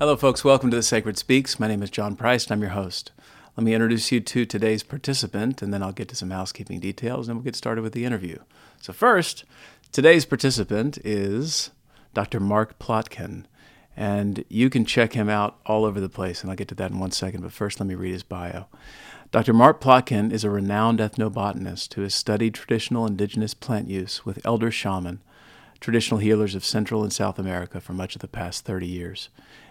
[0.00, 0.42] Hello, folks.
[0.42, 1.60] Welcome to The Sacred Speaks.
[1.60, 3.12] My name is John Price, and I'm your host.
[3.54, 7.28] Let me introduce you to today's participant, and then I'll get to some housekeeping details,
[7.28, 8.38] and we'll get started with the interview.
[8.80, 9.44] So, first,
[9.92, 11.70] today's participant is
[12.14, 12.40] Dr.
[12.40, 13.44] Mark Plotkin,
[13.94, 16.92] and you can check him out all over the place, and I'll get to that
[16.92, 18.68] in one second, but first, let me read his bio.
[19.32, 19.52] Dr.
[19.52, 24.70] Mark Plotkin is a renowned ethnobotanist who has studied traditional indigenous plant use with elder
[24.70, 25.20] shaman,
[25.78, 29.28] traditional healers of Central and South America for much of the past 30 years.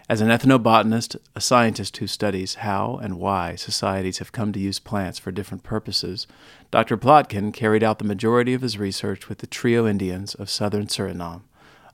[0.10, 4.80] As an ethnobotanist, a scientist who studies how and why societies have come to use
[4.80, 6.26] plants for different purposes,
[6.72, 6.98] Dr.
[6.98, 11.44] Plotkin carried out the majority of his research with the Trio Indians of southern Suriname,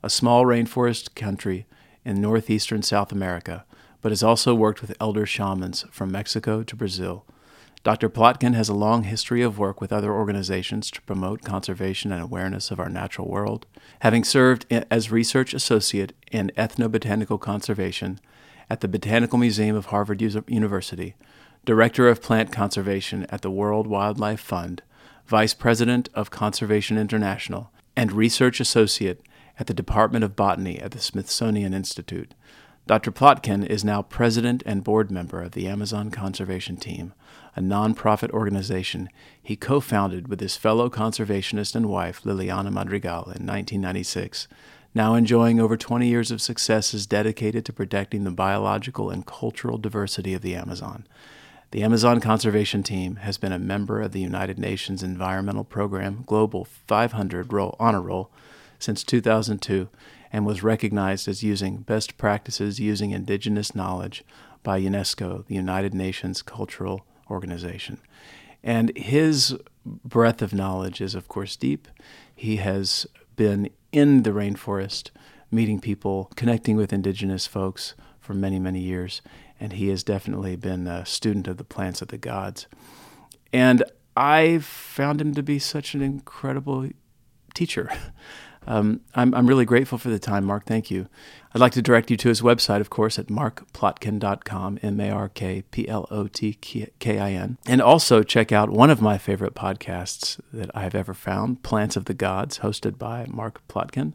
[0.02, 1.66] a small rainforest country
[2.06, 3.66] in northeastern South America,
[4.00, 7.26] but has also worked with elder shamans from Mexico to Brazil.
[7.86, 8.08] Dr.
[8.08, 12.72] Plotkin has a long history of work with other organizations to promote conservation and awareness
[12.72, 13.64] of our natural world,
[14.00, 18.18] having served as research associate in ethnobotanical conservation
[18.68, 21.14] at the Botanical Museum of Harvard University,
[21.64, 24.82] director of plant conservation at the World Wildlife Fund,
[25.24, 29.22] vice president of Conservation International, and research associate
[29.60, 32.34] at the Department of Botany at the Smithsonian Institute.
[32.88, 33.10] Dr.
[33.10, 37.14] Plotkin is now president and board member of the Amazon Conservation Team,
[37.56, 39.08] a nonprofit organization
[39.42, 44.46] he co founded with his fellow conservationist and wife, Liliana Madrigal, in 1996.
[44.94, 49.78] Now enjoying over 20 years of success, is dedicated to protecting the biological and cultural
[49.78, 51.06] diversity of the Amazon.
[51.72, 56.64] The Amazon Conservation Team has been a member of the United Nations Environmental Program Global
[56.64, 58.30] 500 roll, Honor Roll
[58.78, 59.88] since 2002
[60.32, 64.24] and was recognized as using best practices using indigenous knowledge
[64.62, 67.98] by UNESCO, the United Nations Cultural Organization.
[68.62, 71.88] And his breadth of knowledge is, of course, deep.
[72.34, 73.06] He has
[73.36, 75.10] been in the rainforest,
[75.50, 79.22] meeting people, connecting with indigenous folks for many, many years.
[79.60, 82.66] And he has definitely been a student of the plants of the gods.
[83.52, 83.84] And
[84.16, 86.88] I found him to be such an incredible
[87.54, 87.90] teacher.
[88.66, 90.64] Um, I'm, I'm really grateful for the time, Mark.
[90.64, 91.08] Thank you.
[91.54, 95.28] I'd like to direct you to his website, of course, at markplotkin.com, M A R
[95.28, 97.58] K P L O T K I N.
[97.66, 102.06] And also check out one of my favorite podcasts that I've ever found, Plants of
[102.06, 104.12] the Gods, hosted by Mark Plotkin.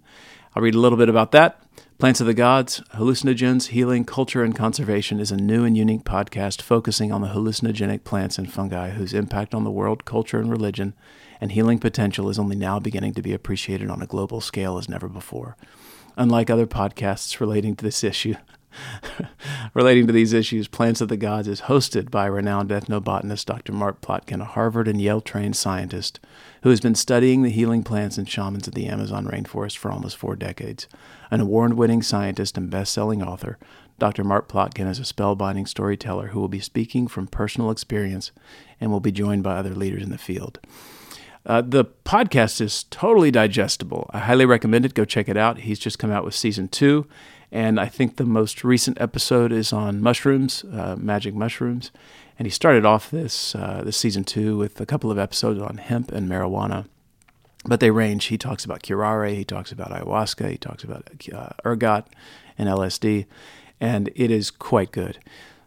[0.55, 1.63] I'll read a little bit about that.
[1.97, 6.61] Plants of the Gods, Hallucinogens, Healing, Culture, and Conservation is a new and unique podcast
[6.61, 10.93] focusing on the hallucinogenic plants and fungi whose impact on the world, culture, and religion
[11.41, 14.87] and healing potential is only now beginning to be appreciated on a global scale as
[14.87, 15.57] never before.
[16.15, 18.35] Unlike other podcasts relating to this issue,
[19.73, 23.73] relating to these issues, Plants of the Gods is hosted by renowned ethnobotanist Dr.
[23.73, 26.19] Mark Plotkin, a Harvard and Yale trained scientist
[26.63, 30.17] who has been studying the healing plants and shamans of the Amazon rainforest for almost
[30.17, 30.87] four decades.
[31.31, 33.57] An award winning scientist and best selling author,
[33.99, 34.23] Dr.
[34.23, 38.31] Mark Plotkin is a spellbinding storyteller who will be speaking from personal experience
[38.79, 40.59] and will be joined by other leaders in the field.
[41.45, 44.09] Uh, the podcast is totally digestible.
[44.11, 44.93] I highly recommend it.
[44.93, 45.59] Go check it out.
[45.59, 47.07] He's just come out with season two,
[47.51, 51.91] and I think the most recent episode is on mushrooms, uh, magic mushrooms.
[52.37, 55.77] And he started off this uh, this season two with a couple of episodes on
[55.77, 56.87] hemp and marijuana,
[57.65, 58.25] but they range.
[58.25, 62.05] He talks about curare, he talks about ayahuasca, he talks about uh, ergot
[62.57, 63.25] and LSD,
[63.79, 65.19] and it is quite good.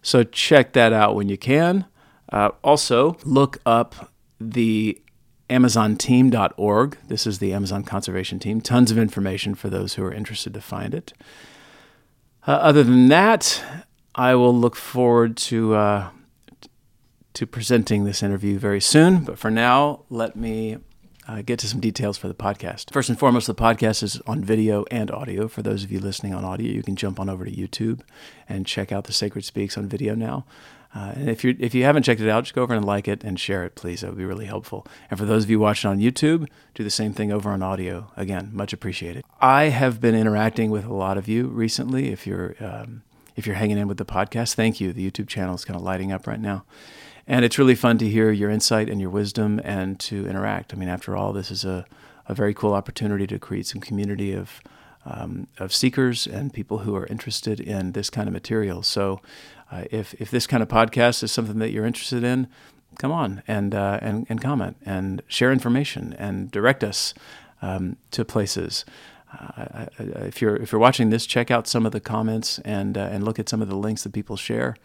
[0.02, 1.86] So check that out when you can.
[2.32, 5.00] Uh, also, look up the
[5.50, 6.98] amazonteam.org.
[7.08, 8.60] This is the Amazon Conservation Team.
[8.60, 11.12] Tons of information for those who are interested to find it.
[12.46, 13.62] Uh, other than that,
[14.14, 16.10] I will look forward to uh,
[17.34, 19.24] to presenting this interview very soon.
[19.24, 20.78] But for now, let me
[21.26, 22.92] uh, get to some details for the podcast.
[22.92, 25.48] First and foremost, the podcast is on video and audio.
[25.48, 28.00] For those of you listening on audio, you can jump on over to YouTube
[28.48, 30.44] and check out the Sacred Speaks on video now.
[30.94, 33.08] Uh, and if you if you haven't checked it out, just go over and like
[33.08, 34.00] it and share it, please.
[34.00, 34.86] That would be really helpful.
[35.10, 38.12] And for those of you watching on YouTube, do the same thing over on audio.
[38.16, 39.24] Again, much appreciated.
[39.40, 42.12] I have been interacting with a lot of you recently.
[42.12, 43.02] If you're um,
[43.34, 44.92] if you're hanging in with the podcast, thank you.
[44.92, 46.64] The YouTube channel is kind of lighting up right now,
[47.26, 50.72] and it's really fun to hear your insight and your wisdom and to interact.
[50.72, 51.86] I mean, after all, this is a
[52.26, 54.60] a very cool opportunity to create some community of
[55.06, 58.82] um, of seekers and people who are interested in this kind of material.
[58.82, 59.20] So
[59.74, 62.46] uh, if if this kind of podcast is something that you're interested in,
[62.98, 67.14] come on and uh, and and comment and share information and direct us
[67.60, 68.84] um, to places.
[69.32, 73.08] Uh, if you're if you're watching this, check out some of the comments and uh,
[73.10, 74.76] and look at some of the links that people share.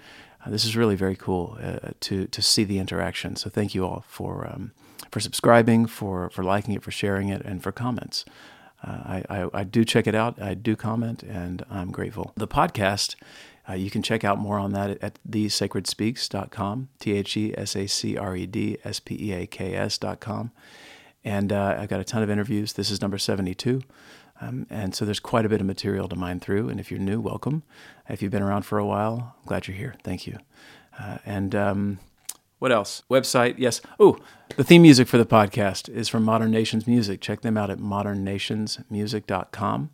[0.44, 3.36] Uh, this is really very cool uh, to to see the interaction.
[3.36, 4.72] So thank you all for um,
[5.12, 8.26] for subscribing, for for liking it, for sharing it, and for comments.
[8.82, 10.42] I, I, I do check it out.
[10.42, 12.32] I do comment, and I'm grateful.
[12.38, 13.16] The podcast
[13.70, 17.88] Uh, you can check out more on that at, thesacredspeaks.com, T H E S A
[17.88, 20.52] C R E D S P E A K S.com.
[21.24, 22.74] And uh, I've got a ton of interviews.
[22.74, 23.82] This is number 72.
[24.42, 26.70] Um, and so there's quite a bit of material to mine through.
[26.70, 27.64] And if you're new, welcome.
[28.08, 29.96] If you've been around for a while, I'm glad you're here.
[30.04, 30.38] Thank you.
[30.98, 32.00] Uh, and um,
[32.60, 33.04] what else?
[33.10, 33.82] Website, yes.
[34.00, 34.18] Oh,
[34.56, 37.20] the theme music for the podcast is from Modern Nations Music.
[37.20, 39.90] Check them out at modernnationsmusic.com.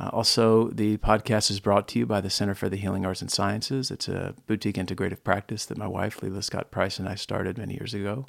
[0.00, 3.20] Uh, also, the podcast is brought to you by the Center for the Healing Arts
[3.20, 3.90] and Sciences.
[3.90, 7.74] It's a boutique integrative practice that my wife, Leila Scott Price, and I started many
[7.74, 8.24] years ago.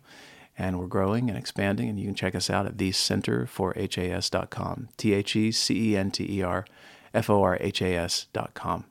[0.58, 4.90] And we're growing and expanding, and you can check us out at thecenterforhas.com.
[4.98, 6.66] T H E C E N T E R
[7.14, 8.84] F O R H A S.com.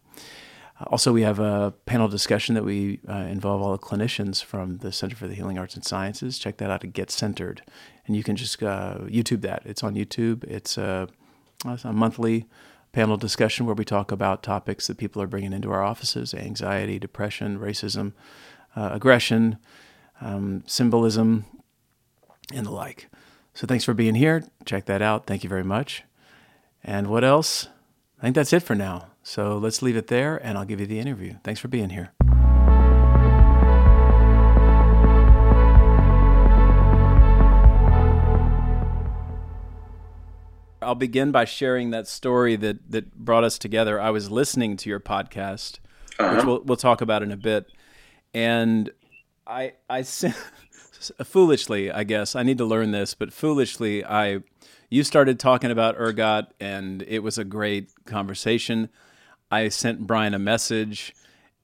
[0.80, 4.78] Uh, also, we have a panel discussion that we uh, involve all the clinicians from
[4.78, 6.38] the Center for the Healing Arts and Sciences.
[6.38, 7.60] Check that out at Get Centered.
[8.06, 9.64] And you can just uh, YouTube that.
[9.66, 10.44] It's on YouTube.
[10.44, 11.08] It's a,
[11.66, 12.46] it's a monthly
[12.92, 16.98] panel discussion where we talk about topics that people are bringing into our offices anxiety,
[16.98, 18.12] depression, racism,
[18.76, 19.58] uh, aggression,
[20.20, 21.44] um, symbolism,
[22.52, 23.08] and the like.
[23.54, 24.44] So thanks for being here.
[24.64, 25.26] Check that out.
[25.26, 26.04] Thank you very much.
[26.82, 27.68] And what else?
[28.18, 29.08] I think that's it for now.
[29.22, 31.34] So let's leave it there and I'll give you the interview.
[31.44, 32.12] Thanks for being here.
[40.82, 44.00] I'll begin by sharing that story that that brought us together.
[44.00, 45.78] I was listening to your podcast,
[46.18, 46.36] uh-huh.
[46.36, 47.66] which we'll we'll talk about in a bit,
[48.34, 48.90] and
[49.46, 50.02] I I
[51.24, 54.40] foolishly, I guess I need to learn this, but foolishly, I
[54.88, 58.88] you started talking about ergot, and it was a great conversation.
[59.50, 61.14] I sent Brian a message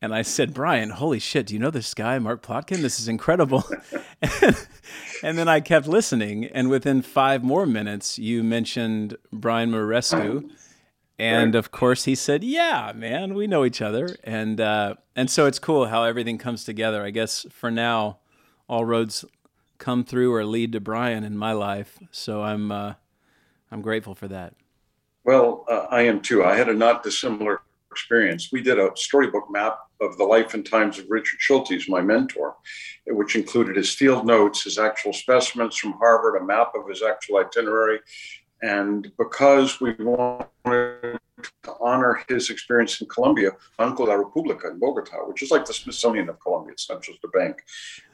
[0.02, 2.82] and I said, Brian, holy shit, do you know this guy, Mark Plotkin?
[2.82, 3.64] This is incredible.
[4.22, 4.66] and,
[5.22, 10.50] and, then I kept listening, and within five more minutes, you mentioned Brian Muraresku.
[11.18, 15.46] And of course, he said, "Yeah, man, we know each other." And uh, and so
[15.46, 17.02] it's cool how everything comes together.
[17.02, 18.18] I guess for now,
[18.68, 19.24] all roads
[19.78, 21.98] come through or lead to Brian in my life.
[22.10, 22.94] So I'm uh,
[23.70, 24.54] I'm grateful for that.
[25.24, 26.44] Well, uh, I am too.
[26.44, 27.62] I had a not dissimilar
[27.96, 28.50] experience.
[28.52, 32.54] We did a storybook map of the life and times of Richard Schultes, my mentor,
[33.06, 37.38] which included his field notes, his actual specimens from Harvard, a map of his actual
[37.38, 38.00] itinerary.
[38.62, 41.18] And because we wanted
[41.62, 45.64] to honor his experience in Colombia, Banco de la República in Bogota, which is like
[45.64, 46.72] the Smithsonian of Colombia.
[46.72, 47.56] It's not just a bank.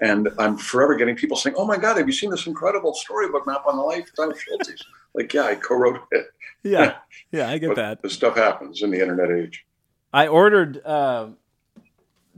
[0.00, 3.46] And I'm forever getting people saying, Oh my God, have you seen this incredible storybook
[3.46, 4.82] map on the life and times of Schultes?
[5.14, 6.26] like, yeah, I co wrote it.
[6.62, 6.96] Yeah.
[7.30, 8.02] Yeah, I get that.
[8.02, 9.64] The stuff happens in the internet age.
[10.12, 11.28] I ordered uh,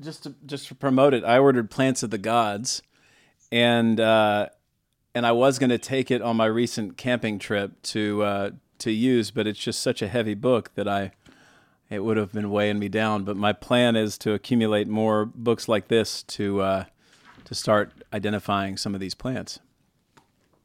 [0.00, 1.24] just to just to promote it.
[1.24, 2.82] I ordered Plants of the Gods,
[3.50, 4.48] and uh,
[5.14, 8.90] and I was going to take it on my recent camping trip to uh, to
[8.90, 11.12] use, but it's just such a heavy book that I
[11.90, 13.24] it would have been weighing me down.
[13.24, 16.84] But my plan is to accumulate more books like this to uh,
[17.44, 19.58] to start identifying some of these plants.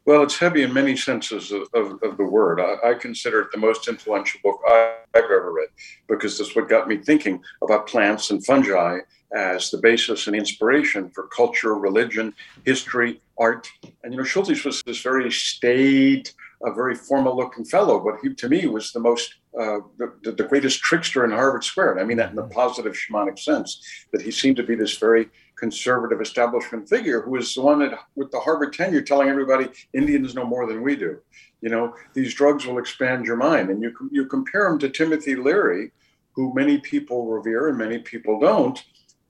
[0.05, 2.59] Well, it's heavy in many senses of, of, of the word.
[2.59, 5.69] I, I, consider it the most influential book I've ever read
[6.07, 8.99] because that's what got me thinking about plants and fungi
[9.35, 12.33] as the basis and inspiration for culture, religion,
[12.65, 13.69] history, art.
[14.03, 16.29] And, you know, Schultes was this very staid,
[16.63, 20.43] a very formal looking fellow, but he, to me, was the most, uh, the, the
[20.43, 21.99] greatest trickster in Harvard Square.
[21.99, 25.29] I mean that in the positive shamanic sense, that he seemed to be this very
[25.59, 30.33] conservative establishment figure who is the one that, with the Harvard tenure telling everybody Indians
[30.33, 31.19] know more than we do.
[31.61, 33.69] You know, these drugs will expand your mind.
[33.69, 35.91] And you, you compare him to Timothy Leary,
[36.31, 38.81] who many people revere and many people don't.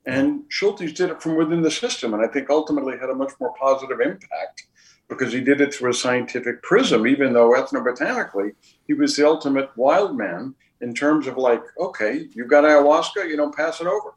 [0.05, 2.13] And Schultes did it from within the system.
[2.13, 4.67] And I think ultimately had a much more positive impact
[5.07, 8.51] because he did it through a scientific prism, even though ethnobotanically
[8.85, 13.35] he was the ultimate wild man in terms of like, okay, you've got ayahuasca, you
[13.35, 14.13] don't pass it over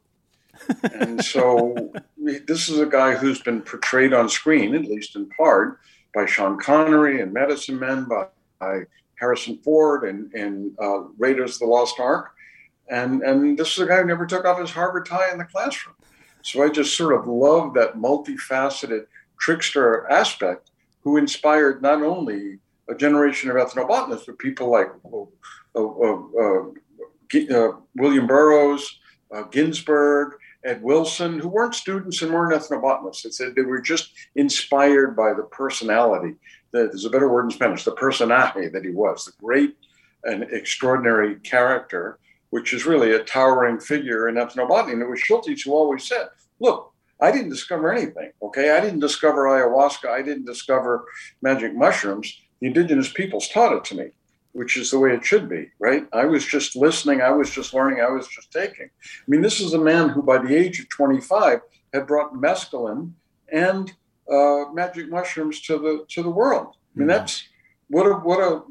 [0.93, 5.79] and so this is a guy who's been portrayed on screen, at least in part,
[6.13, 8.27] by Sean Connery and Medicine Man, by,
[8.59, 8.81] by
[9.15, 12.31] Harrison Ford and, and uh, Raiders of the Lost Ark.
[12.89, 15.45] And, and this is a guy who never took off his Harvard tie in the
[15.45, 15.95] classroom.
[16.41, 19.05] So I just sort of love that multifaceted
[19.39, 24.87] trickster aspect who inspired not only a generation of ethnobotanists, but people like
[25.75, 28.99] uh, uh, uh, William Burroughs,
[29.33, 30.33] uh, Ginsberg,
[30.65, 33.25] Ed Wilson, who weren't students and weren't ethnobotanists.
[33.25, 36.35] It said they were just inspired by the personality.
[36.71, 39.75] There's a better word in Spanish, the personaje that he was, the great
[40.23, 42.17] and extraordinary character,
[42.49, 44.93] which is really a towering figure in ethnobotany.
[44.93, 46.29] And it was Schultes who always said,
[46.59, 48.71] look, I didn't discover anything, okay?
[48.71, 50.09] I didn't discover ayahuasca.
[50.09, 51.05] I didn't discover
[51.41, 52.33] magic mushrooms.
[52.59, 54.11] The indigenous peoples taught it to me.
[54.53, 56.07] Which is the way it should be, right?
[56.13, 58.85] I was just listening, I was just learning, I was just taking.
[58.85, 61.59] I mean, this is a man who, by the age of 25,
[61.93, 63.11] had brought mescaline
[63.51, 63.91] and
[64.31, 66.75] uh, magic mushrooms to the to the world.
[66.95, 67.17] I mean, mm-hmm.
[67.17, 67.47] that's
[67.89, 68.61] what a what a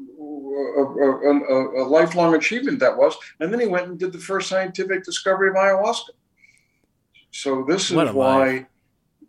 [0.53, 3.15] a, a, a, lifelong achievement that was.
[3.39, 6.11] And then he went and did the first scientific discovery of ayahuasca.
[7.31, 8.65] So this is why life.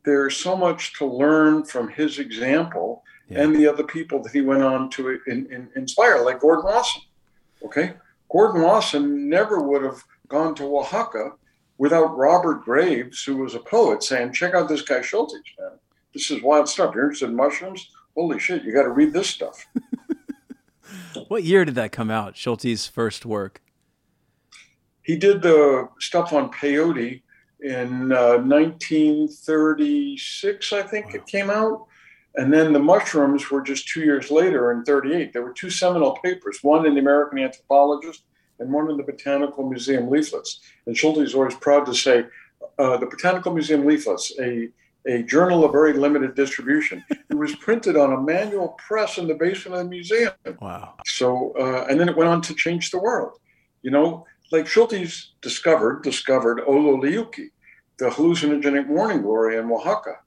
[0.04, 3.42] there's so much to learn from his example yeah.
[3.42, 7.02] and the other people that he went on to in, in, inspire, like Gordon Wasson.
[7.64, 7.94] Okay,
[8.30, 11.32] Gordon Wasson never would have gone to Oaxaca
[11.78, 15.78] without Robert Graves, who was a poet, saying, "Check out this guy Schultes, man.
[16.12, 16.94] This is wild stuff.
[16.94, 17.90] You're interested in mushrooms?
[18.14, 18.64] Holy shit!
[18.64, 19.66] You got to read this stuff."
[21.28, 22.34] what year did that come out?
[22.34, 23.62] Schultes' first work.
[25.02, 27.22] He did the stuff on peyote
[27.60, 31.12] in uh, 1936, I think wow.
[31.14, 31.86] it came out.
[32.36, 35.32] And then the mushrooms were just two years later in 38.
[35.32, 38.24] There were two seminal papers, one in the American Anthropologist
[38.58, 40.60] and one in the Botanical Museum leaflets.
[40.86, 42.24] And Schulte is always proud to say
[42.78, 44.68] uh, the Botanical Museum leaflets, a,
[45.06, 47.04] a journal of very limited distribution.
[47.10, 50.32] it was printed on a manual press in the basement of the museum.
[50.60, 50.94] Wow.
[51.06, 53.38] So, uh, and then it went on to change the world.
[53.82, 57.50] You know, like Schultes discovered, discovered Ololiuqui,
[57.98, 60.18] the hallucinogenic morning glory in Oaxaca.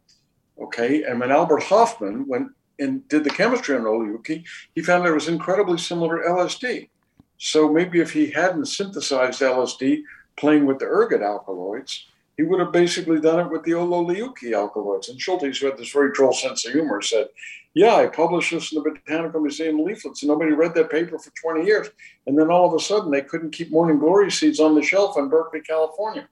[0.61, 2.49] Okay, and when Albert Hofmann went
[2.79, 4.43] and did the chemistry on Ololiuqui,
[4.75, 6.89] he found that it was incredibly similar to LSD.
[7.37, 10.01] So maybe if he hadn't synthesized LSD
[10.35, 15.09] playing with the ergot alkaloids, he would have basically done it with the Ololiuqui alkaloids.
[15.09, 17.27] And Schultes, who had this very droll sense of humor, said,
[17.73, 21.31] Yeah, I published this in the Botanical Museum leaflets, and nobody read that paper for
[21.31, 21.87] 20 years.
[22.27, 25.17] And then all of a sudden, they couldn't keep morning glory seeds on the shelf
[25.17, 26.27] in Berkeley, California.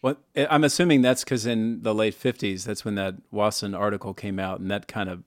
[0.00, 4.38] Well, I'm assuming that's because in the late 50s, that's when that Wasson article came
[4.38, 5.24] out, and that kind of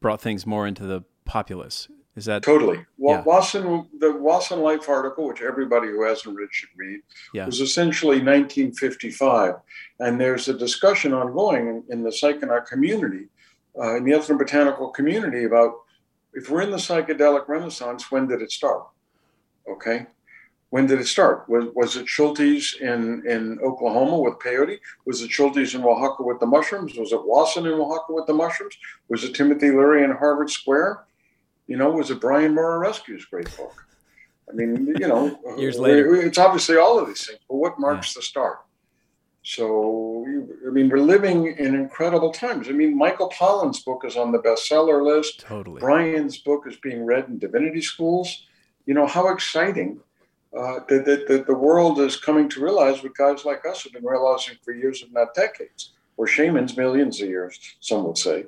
[0.00, 1.88] brought things more into the populace.
[2.16, 2.86] Is that totally?
[2.96, 3.22] Well, yeah.
[3.24, 7.00] Wasson, the Wasson Life article, which everybody who hasn't read should read,
[7.34, 7.44] yeah.
[7.44, 9.56] was essentially 1955,
[10.00, 13.26] and there's a discussion ongoing in, in the psychonaut community,
[13.78, 15.74] uh, in the ethnobotanical community, about
[16.32, 18.86] if we're in the psychedelic renaissance, when did it start?
[19.68, 20.06] Okay,
[20.70, 21.48] when did it start?
[21.48, 24.78] Was, was it Schultes in, in Oklahoma with peyote?
[25.04, 26.96] Was it Schultes in Oaxaca with the mushrooms?
[26.96, 28.76] Was it Wasson in Oaxaca with the mushrooms?
[29.08, 31.04] Was it Timothy Leary in Harvard Square?
[31.66, 33.86] You know, was it Brian Muraresku's great book?
[34.48, 37.40] I mean, you know, years later, it's obviously all of these things.
[37.48, 38.20] But what marks yeah.
[38.20, 38.58] the start?
[39.42, 40.24] So,
[40.66, 42.68] I mean, we're living in incredible times.
[42.68, 45.40] I mean, Michael Pollan's book is on the bestseller list.
[45.40, 45.80] Totally.
[45.80, 48.44] Brian's book is being read in divinity schools.
[48.86, 50.00] You know, how exciting
[50.56, 54.04] uh, that, that, the world is coming to realize what guys like us have been
[54.04, 58.46] realizing for years, if not decades, or shamans millions of years, some would say.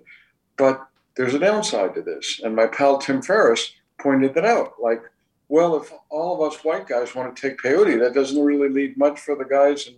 [0.57, 0.87] But
[1.17, 2.41] there's a downside to this.
[2.43, 4.75] And my pal Tim Ferriss pointed that out.
[4.81, 5.03] Like,
[5.49, 8.97] well, if all of us white guys want to take peyote, that doesn't really leave
[8.97, 9.95] much for the guys in,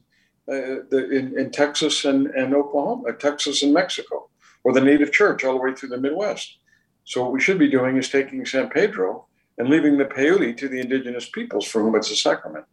[0.53, 4.29] uh, the, in, in, Texas and, and Oklahoma, uh, Texas and Mexico,
[4.65, 6.59] or the native church all the way through the Midwest.
[7.05, 9.27] So what we should be doing is taking San Pedro
[9.61, 12.65] and leaving the peyote to the indigenous peoples for whom it's a sacrament.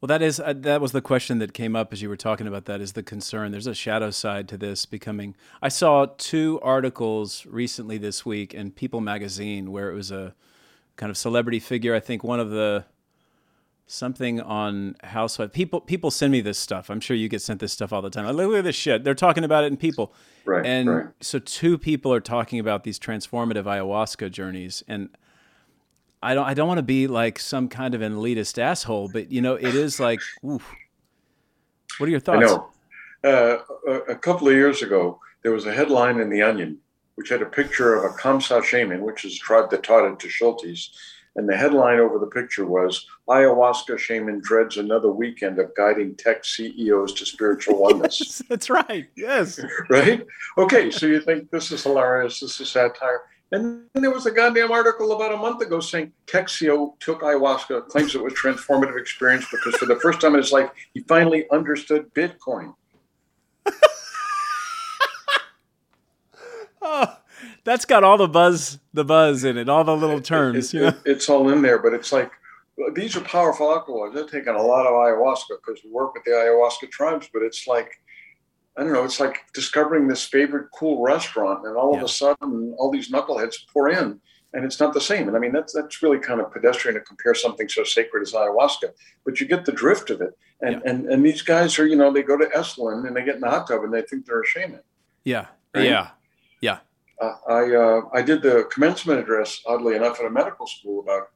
[0.00, 2.48] Well, that is uh, that was the question that came up as you were talking
[2.48, 2.80] about that.
[2.80, 3.52] Is the concern?
[3.52, 5.36] There's a shadow side to this becoming.
[5.62, 10.34] I saw two articles recently this week in People Magazine where it was a
[10.96, 11.94] kind of celebrity figure.
[11.94, 12.84] I think one of the
[13.86, 17.72] something on housewife people people send me this stuff i'm sure you get sent this
[17.72, 20.14] stuff all the time like, look at this shit they're talking about it in people
[20.46, 21.06] right and right.
[21.20, 25.10] so two people are talking about these transformative ayahuasca journeys and
[26.22, 29.30] I don't I don't want to be like some kind of an elitist asshole, but
[29.30, 30.66] you know, it is like, oof.
[31.98, 32.38] What are your thoughts?
[32.38, 32.68] I know.
[33.24, 36.78] Uh, a, a, couple of years ago, there was a headline in The Onion
[37.16, 40.18] which had a picture of a Kamsa shaman, which is a tribe that taught it
[40.20, 40.90] to Schultes.
[41.34, 46.44] And the headline over the picture was Ayahuasca shaman dreads another weekend of guiding tech
[46.44, 48.20] CEOs to spiritual oneness.
[48.20, 49.08] yes, that's right.
[49.16, 49.60] Yes.
[49.90, 50.26] right?
[50.58, 53.22] Okay, so you think this is hilarious, this is satire.
[53.52, 57.86] And then there was a goddamn article about a month ago saying Texio took ayahuasca,
[57.88, 61.44] claims it was transformative experience because for the first time in his life, he finally
[61.50, 62.74] understood Bitcoin.
[66.82, 67.18] oh,
[67.64, 70.72] that's got all the buzz, the buzz in it, all the little terms.
[70.72, 72.32] It, it, it, it's all in there, but it's like
[72.94, 74.14] these are powerful alkaloids.
[74.14, 77.66] They're taking a lot of ayahuasca because we work with the ayahuasca tribes, but it's
[77.66, 77.90] like
[78.76, 81.98] I don't know, it's like discovering this favorite cool restaurant, and all yeah.
[81.98, 84.18] of a sudden, all these knuckleheads pour in,
[84.54, 85.28] and it's not the same.
[85.28, 88.32] And I mean, that's that's really kind of pedestrian to compare something so sacred as
[88.32, 88.90] ayahuasca,
[89.24, 90.36] but you get the drift of it.
[90.62, 90.90] And yeah.
[90.90, 93.40] and and these guys are, you know, they go to Esalen and they get in
[93.40, 94.80] the hot tub and they think they're a shaman.
[95.24, 95.84] Yeah, right?
[95.84, 96.10] yeah,
[96.60, 96.78] yeah.
[97.20, 101.28] uh, I uh, I did the commencement address, oddly enough, at a medical school about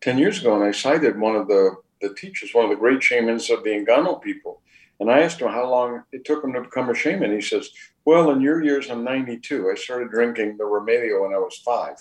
[0.00, 3.02] ten years ago, and I cited one of the the teachers, one of the great
[3.02, 4.62] shamans of the Ingano people,
[5.00, 7.32] and I asked him how long it took him to become a shaman.
[7.32, 7.70] He says,
[8.04, 9.70] "Well, in your years, I'm 92.
[9.70, 11.96] I started drinking the Remedio when I was five.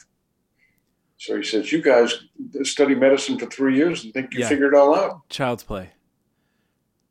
[1.18, 2.14] So he says, "You guys
[2.64, 4.50] study medicine for three years and think you yeah.
[4.50, 5.92] figured it all out." Child's play.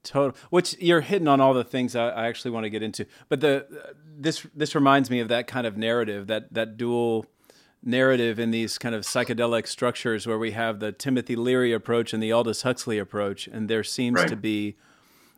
[0.03, 0.37] Total.
[0.51, 3.41] Which you're hitting on all the things I, I actually want to get into, but
[3.41, 7.27] the this this reminds me of that kind of narrative, that that dual
[7.85, 12.23] narrative in these kind of psychedelic structures where we have the Timothy Leary approach and
[12.23, 14.29] the Aldous Huxley approach, and there seems right.
[14.29, 14.77] to be.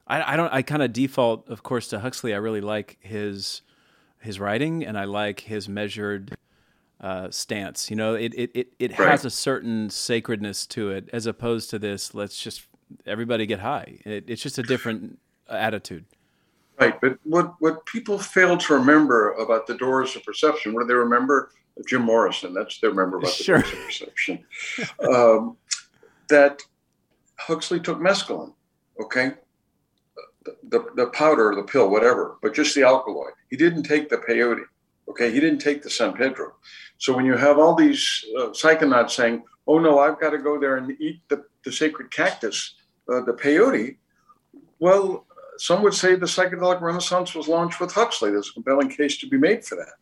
[0.06, 0.52] I, I don't.
[0.52, 2.34] I kind of default, of course, to Huxley.
[2.34, 3.62] I really like his
[4.20, 6.36] his writing, and I like his measured
[7.00, 7.90] uh, stance.
[7.90, 9.08] You know, it it it, it right.
[9.10, 12.14] has a certain sacredness to it, as opposed to this.
[12.14, 12.66] Let's just
[13.06, 13.98] everybody get high.
[14.04, 15.18] It, it's just a different
[15.48, 16.04] attitude.
[16.80, 20.88] Right, but what what people fail to remember about the doors of perception, what do
[20.88, 21.50] they remember?
[21.86, 22.54] Jim Morrison.
[22.54, 23.58] That's they remember about the sure.
[23.58, 24.44] doors of perception.
[25.08, 25.56] um,
[26.28, 26.62] that
[27.36, 28.52] Huxley took mescaline.
[29.00, 29.32] Okay,
[30.44, 33.32] the, the, powder, the pill, whatever, but just the alkaloid.
[33.50, 34.64] He didn't take the peyote.
[35.08, 36.54] Okay, he didn't take the San Pedro.
[36.98, 40.58] So when you have all these uh, psychonauts saying, "Oh no, I've got to go
[40.58, 42.74] there and eat the, the sacred cactus,"
[43.12, 43.96] uh, the peyote,
[44.78, 45.26] well,
[45.58, 48.30] some would say the psychedelic renaissance was launched with Huxley.
[48.30, 49.94] There's a compelling case to be made for that.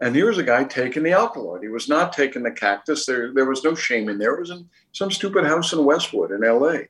[0.00, 1.62] And here was a guy taking the alkaloid.
[1.62, 3.06] He was not taking the cactus.
[3.06, 4.34] There, there was no shame in there.
[4.34, 6.80] It was in some stupid house in Westwood in LA.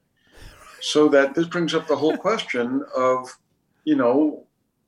[0.87, 3.37] So that this brings up the whole question of,
[3.85, 4.44] you know,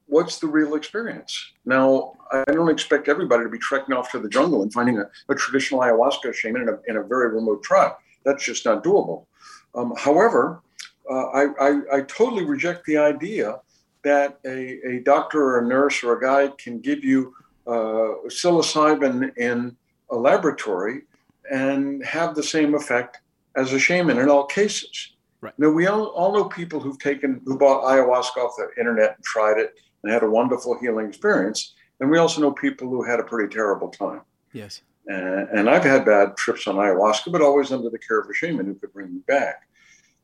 [0.07, 1.53] what's the real experience?
[1.65, 5.11] Now, I don't expect everybody to be trekking off to the jungle and finding a,
[5.29, 7.93] a traditional ayahuasca shaman in a, in a very remote tribe.
[8.25, 9.27] That's just not doable.
[9.75, 10.63] Um, however,
[11.11, 13.61] uh, I, I, I, totally reject the idea
[14.05, 17.35] that a, a doctor or a nurse or a guide can give you
[17.67, 19.77] uh, psilocybin in
[20.11, 21.03] a laboratory
[21.51, 23.19] and have the same effect
[23.57, 25.13] as a shaman in all cases.
[25.41, 25.55] Right.
[25.59, 29.25] Now, we all, all know people who've taken, who bought ayahuasca off the internet and
[29.25, 31.75] tried it and had a wonderful healing experience.
[32.01, 34.23] And we also know people who had a pretty terrible time.
[34.53, 34.83] Yes.
[35.07, 38.35] And, and I've had bad trips on ayahuasca, but always under the care of a
[38.35, 39.69] shaman who could bring me back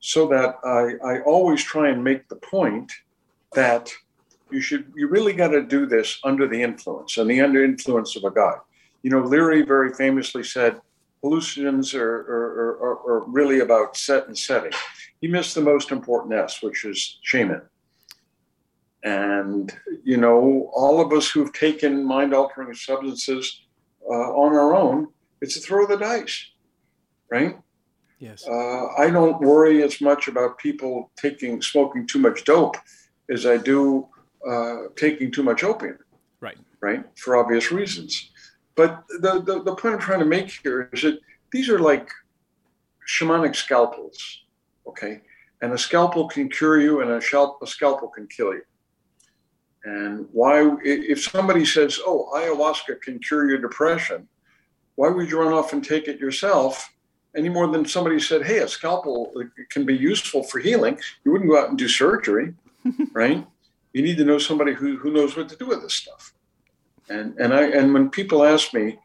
[0.01, 2.93] so that I, I always try and make the point
[3.55, 3.91] that
[4.51, 8.15] you should you really got to do this under the influence and the under influence
[8.15, 8.59] of a guide.
[9.03, 10.81] You know, Leary very famously said
[11.25, 14.73] hallucinogens are, are, are, are really about set and setting.
[15.21, 17.63] He missed the most important S, which is shaman.
[19.03, 23.63] And, you know, all of us who've taken mind altering substances
[24.09, 25.09] uh, on our own,
[25.41, 26.47] it's a throw of the dice,
[27.31, 27.57] right?
[28.19, 28.47] Yes.
[28.47, 32.77] Uh, I don't worry as much about people taking smoking too much dope
[33.31, 34.09] as I do
[34.49, 35.99] uh, taking too much opium.
[36.41, 36.59] Right.
[36.81, 37.05] Right.
[37.17, 38.31] For obvious reasons.
[38.77, 41.21] But the, the, the point I'm trying to make here is that
[41.53, 42.11] these are like
[43.07, 44.43] shamanic scalpels.
[44.87, 45.21] Okay.
[45.63, 48.63] And a scalpel can cure you, and a, shal- a scalpel can kill you.
[49.85, 54.29] And why, if somebody says, "Oh, ayahuasca can cure your depression,"
[54.97, 56.91] why would you run off and take it yourself
[57.37, 59.33] any more than somebody said, "Hey, a scalpel
[59.71, 62.55] can be useful for healing." You wouldn't go out and do surgery,
[63.13, 63.47] right?
[63.93, 66.34] You need to know somebody who, who knows what to do with this stuff.
[67.09, 68.99] And and I and when people ask me,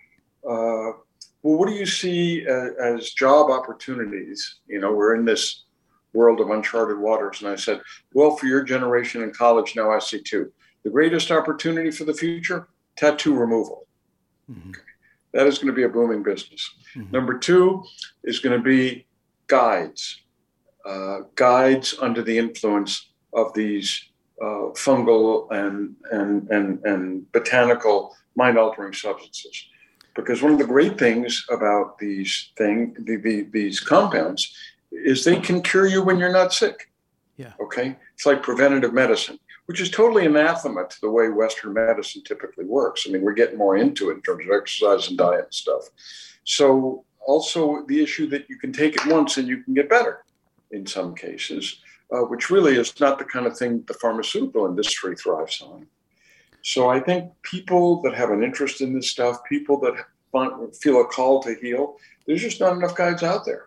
[0.48, 0.96] uh,
[1.42, 4.60] well, what do you see as, as job opportunities?
[4.68, 5.66] You know, we're in this
[6.14, 7.82] world of uncharted waters, and I said,
[8.14, 10.52] well, for your generation in college now, I see two.
[10.84, 13.88] The greatest opportunity for the future: tattoo removal.
[14.50, 14.72] Mm-hmm.
[15.34, 16.74] That is going to be a booming business.
[16.96, 17.12] Mm-hmm.
[17.12, 17.84] Number two
[18.24, 19.06] is going to be
[19.48, 20.22] guides,
[20.86, 24.10] uh, guides under the influence of these
[24.42, 29.68] uh, fungal and, and, and, and botanical mind altering substances.
[30.16, 34.54] Because one of the great things about these thing, the, the, these compounds
[34.92, 36.90] is they can cure you when you're not sick.
[37.38, 37.54] Yeah.
[37.62, 37.96] Okay.
[38.16, 43.06] It's like preventative medicine which is totally anathema to the way Western medicine typically works.
[43.06, 45.84] I mean, we're getting more into it in terms of exercise and diet and stuff.
[46.44, 50.26] So, also the issue that you can take it once and you can get better
[50.72, 55.16] in some cases, uh, which really is not the kind of thing the pharmaceutical industry
[55.16, 55.88] thrives on.
[56.62, 61.06] So, I think people that have an interest in this stuff, people that feel a
[61.06, 63.66] call to heal, there's just not enough guides out there.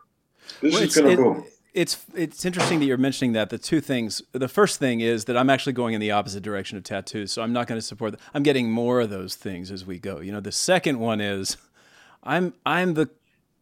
[0.60, 3.50] This well, is going to boom it's it's interesting that you're mentioning that.
[3.50, 4.22] The two things.
[4.32, 7.42] The first thing is that I'm actually going in the opposite direction of tattoos, so
[7.42, 8.14] I'm not going to support.
[8.34, 10.20] I'm getting more of those things as we go.
[10.20, 11.56] You know, the second one is,
[12.22, 13.08] I'm I'm the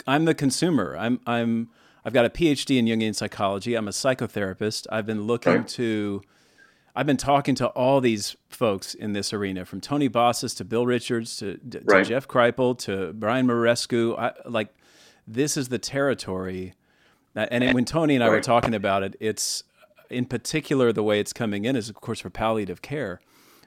[0.06, 0.96] I'm the consumer.
[0.96, 1.68] I'm I'm
[2.04, 3.74] I've got a PhD in Jungian psychology.
[3.74, 4.86] I'm a psychotherapist.
[4.90, 6.22] I've been looking to.
[6.94, 10.86] I've been talking to all these folks in this arena, from Tony Bossis to Bill
[10.86, 12.04] Richards to, to right.
[12.04, 14.18] Jeff Kripal to Brian Muraresku.
[14.18, 14.74] I, like,
[15.26, 16.74] this is the territory.
[17.36, 18.34] And when Tony and I right.
[18.34, 19.62] were talking about it, it's
[20.10, 23.20] in particular the way it's coming in is, of course, for palliative care.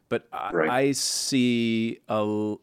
[0.09, 0.27] But.
[0.33, 2.55] I, I, see a,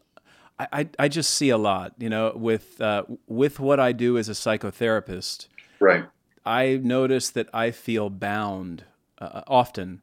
[0.59, 4.29] I, I just see a lot, you know, with uh, with what I do as
[4.29, 5.47] a psychotherapist.
[5.81, 6.05] Right.
[6.45, 8.85] I notice that I feel bound
[9.19, 10.01] uh, often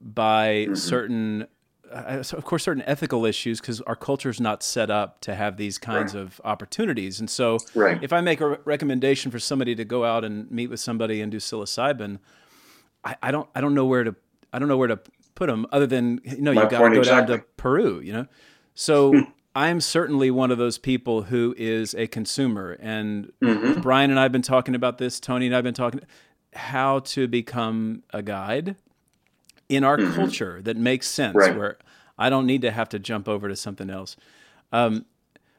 [0.00, 0.74] by mm-hmm.
[0.74, 1.46] certain,
[1.90, 5.56] uh, of course, certain ethical issues because our culture is not set up to have
[5.56, 6.22] these kinds right.
[6.22, 7.20] of opportunities.
[7.20, 8.02] And so, right.
[8.02, 11.20] if I make a re- recommendation for somebody to go out and meet with somebody
[11.20, 12.18] and do psilocybin,
[13.04, 14.14] I, I don't, I don't know where to,
[14.52, 15.00] I don't know where to
[15.34, 17.36] put them other than you know My you got to go exactly.
[17.36, 18.26] down to Peru, you know.
[18.74, 19.14] So
[19.54, 23.80] I'm certainly one of those people who is a consumer, and mm-hmm.
[23.80, 25.18] Brian and I have been talking about this.
[25.18, 26.00] Tony and I have been talking
[26.54, 28.76] how to become a guide
[29.68, 30.14] in our mm-hmm.
[30.14, 31.56] culture that makes sense, right.
[31.56, 31.78] where
[32.18, 34.16] I don't need to have to jump over to something else.
[34.72, 35.06] Um,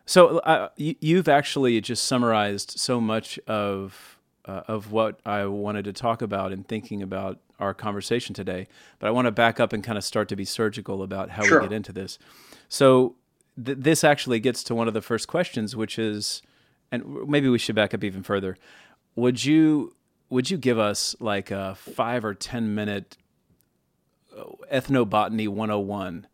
[0.06, 5.86] so uh, you, have actually just summarized so much of uh, of what I wanted
[5.86, 8.68] to talk about in thinking about our conversation today.
[9.00, 11.44] But I want to back up and kind of start to be surgical about how
[11.44, 11.62] sure.
[11.62, 12.18] we get into this.
[12.68, 13.16] So
[13.64, 16.42] th- this actually gets to one of the first questions, which is,
[16.92, 18.58] and maybe we should back up even further.
[19.16, 19.96] Would you
[20.30, 23.18] would you give us like a five or ten minute
[24.38, 26.28] uh, ethnobotany 101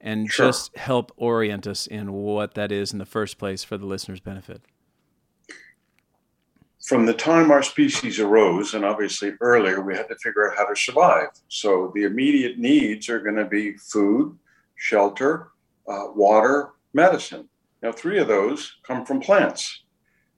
[0.00, 0.46] and sure.
[0.46, 4.20] just help orient us in what that is in the first place for the listener's
[4.20, 4.62] benefit?
[6.82, 10.66] From the time our species arose, and obviously earlier, we had to figure out how
[10.66, 11.28] to survive.
[11.46, 14.36] So the immediate needs are going to be food,
[14.74, 15.52] shelter,
[15.88, 17.48] uh, water, medicine.
[17.82, 19.82] Now, three of those come from plants.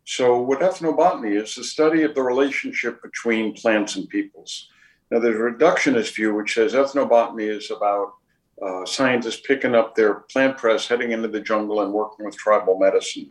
[0.04, 4.68] So, what ethnobotany is the study of the relationship between plants and peoples.
[5.10, 8.14] Now, there's a reductionist view which says ethnobotany is about
[8.62, 12.78] uh, scientists picking up their plant press, heading into the jungle, and working with tribal
[12.78, 13.30] medicine.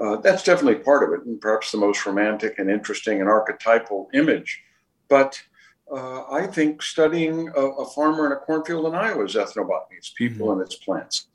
[0.00, 4.08] Uh, that's definitely part of it, and perhaps the most romantic and interesting and archetypal
[4.14, 4.62] image.
[5.08, 5.42] But
[5.90, 9.96] uh, I think studying a, a, farmer in a cornfield in Iowa is ethnobotany.
[9.96, 10.60] It's people mm-hmm.
[10.60, 11.26] and it's plants.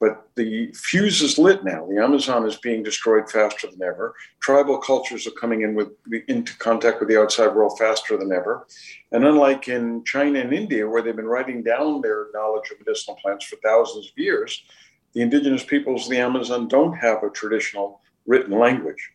[0.00, 1.86] But the fuse is lit now.
[1.86, 4.14] The Amazon is being destroyed faster than ever.
[4.40, 5.88] Tribal cultures are coming in with
[6.28, 8.66] into contact with the outside world faster than ever.
[9.12, 13.16] And unlike in China and India, where they've been writing down their knowledge of medicinal
[13.16, 14.64] plants for thousands of years,
[15.14, 19.10] the indigenous peoples of the Amazon don't have a traditional written language.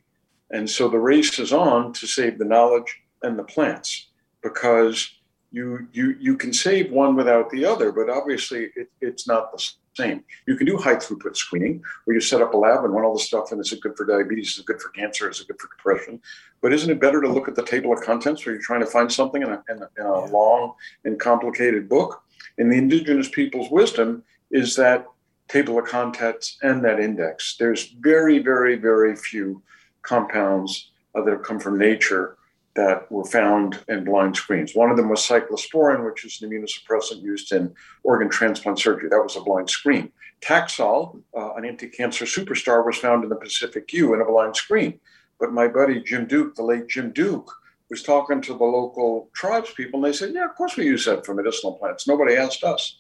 [0.50, 4.09] And so the race is on to save the knowledge and the plants
[4.41, 5.19] because
[5.52, 9.71] you you you can save one without the other, but obviously it, it's not the
[9.95, 10.23] same.
[10.47, 13.15] You can do high throughput screening where you set up a lab and run all
[13.15, 14.54] the stuff, and is it good for diabetes?
[14.54, 15.30] Is it good for cancer?
[15.30, 16.21] Is it good for depression?
[16.62, 18.86] But isn't it better to look at the table of contents where you're trying to
[18.86, 20.73] find something in a, in a, in a long
[21.06, 22.21] and complicated book?
[22.58, 25.08] And the indigenous people's wisdom is that
[25.47, 27.56] table of contents and that index.
[27.58, 29.63] There's very, very, very few
[30.04, 32.38] compounds uh, that have come from nature
[32.79, 34.73] that were found in blind screens.
[34.73, 39.09] One of them was cyclosporin, which is an immunosuppressant used in organ transplant surgery.
[39.09, 40.13] That was a blind screen.
[40.39, 44.97] Taxol, uh, an anti-cancer superstar, was found in the Pacific yew in a blind screen.
[45.41, 47.51] But my buddy Jim Duke, the late Jim Duke,
[47.89, 51.03] was talking to the local tribes people, and they said, "Yeah, of course we use
[51.03, 52.07] that for medicinal plants.
[52.07, 52.97] Nobody asked us."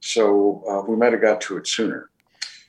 [0.00, 2.10] So uh, we might have got to it sooner.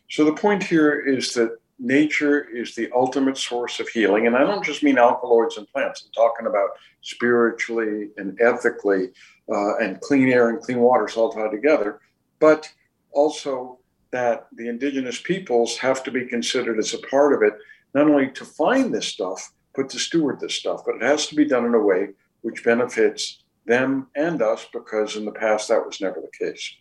[0.10, 4.28] So the point here is that nature is the ultimate source of healing.
[4.28, 9.10] And I don't just mean alkaloids and plants, I'm talking about spiritually and ethically
[9.52, 12.02] uh, and clean air and clean water is all tied together,
[12.40, 12.72] but
[13.12, 13.80] also
[14.12, 17.54] that the indigenous peoples have to be considered as a part of it,
[17.94, 20.82] not only to find this stuff, but to steward this stuff.
[20.86, 22.10] But it has to be done in a way
[22.42, 26.76] which benefits them and us because in the past that was never the case.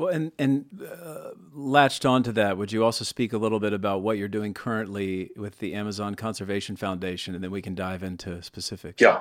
[0.00, 4.00] Well, and and uh, latched onto that, would you also speak a little bit about
[4.00, 8.42] what you're doing currently with the Amazon Conservation Foundation, and then we can dive into
[8.42, 9.02] specifics?
[9.02, 9.20] Yeah,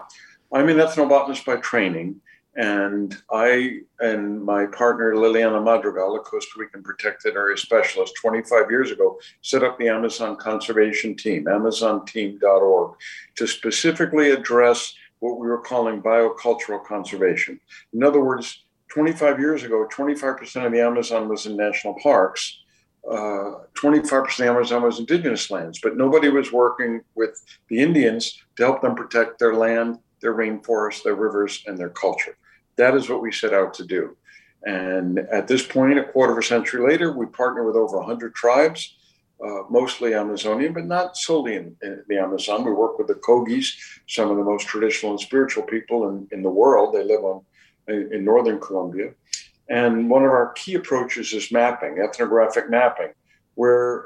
[0.54, 2.22] I'm an ethnobotanist by training,
[2.56, 8.90] and I and my partner Liliana Madrigal, a Costa Rican protected area specialist, 25 years
[8.90, 12.96] ago, set up the Amazon Conservation Team, AmazonTeam.org,
[13.36, 17.60] to specifically address what we were calling biocultural conservation.
[17.92, 22.60] In other words 25 years ago, 25% of the Amazon was in national parks.
[23.10, 28.44] Uh, 25% of the Amazon was indigenous lands, but nobody was working with the Indians
[28.56, 32.38] to help them protect their land, their rainforests, their rivers, and their culture.
[32.76, 34.18] That is what we set out to do.
[34.64, 38.36] And at this point, a quarter of a century later, we partner with over 100
[38.36, 38.96] tribes,
[39.44, 42.66] uh, mostly Amazonian, but not solely in, in, the Amazon.
[42.66, 43.70] We work with the Kogis,
[44.08, 46.94] some of the most traditional and spiritual people in, in the world.
[46.94, 47.42] They live on
[47.90, 49.12] in, northern Colombia.
[49.70, 53.14] And one of our key approaches is mapping, ethnographic mapping,
[53.56, 54.06] where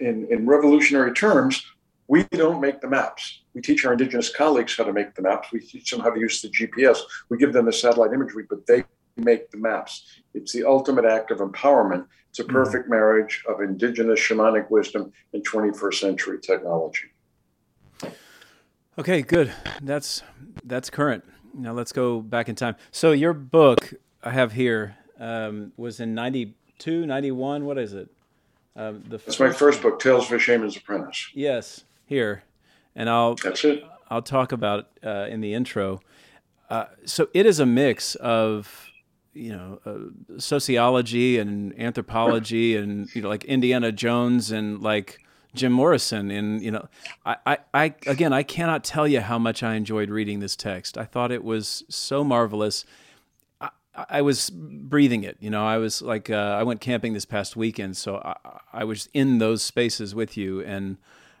[0.00, 1.64] in, in revolutionary terms,
[2.08, 3.42] we don't make the maps.
[3.54, 5.52] We teach our indigenous colleagues how to make the maps.
[5.52, 6.98] We teach them how to use the GPS.
[7.28, 8.82] We give them the satellite imagery, but they
[9.16, 10.20] make the maps.
[10.34, 12.06] It's the ultimate act of empowerment.
[12.30, 12.52] It's a mm-hmm.
[12.52, 12.94] perfect mm-hmm.
[12.94, 17.08] marriage of indigenous shamanic wisdom and 21st century technology.
[18.98, 19.52] Okay, good.
[19.80, 20.22] That's
[20.64, 21.24] that's current.
[21.54, 22.76] Now let's go back in time.
[22.90, 27.64] So your book I have here um, was in 92, 91.
[27.64, 28.08] What is it?
[28.76, 31.30] Um, the That's my first book, Tales of a Shaman's Apprentice.
[31.34, 32.44] Yes, here,
[32.94, 33.84] and I'll That's it.
[34.08, 36.00] I'll talk about uh, in the intro.
[36.68, 38.90] Uh, so it is a mix of
[39.32, 45.20] you know uh, sociology and anthropology and you know like Indiana Jones and like
[45.54, 46.88] Jim Morrison and you know
[47.24, 50.96] I, I, I again I cannot tell you how much I enjoyed reading this text.
[50.96, 52.84] I thought it was so marvelous.
[53.60, 55.66] I, I was breathing it, you know.
[55.66, 59.38] I was like, uh, I went camping this past weekend, so I, I was in
[59.38, 60.96] those spaces with you, and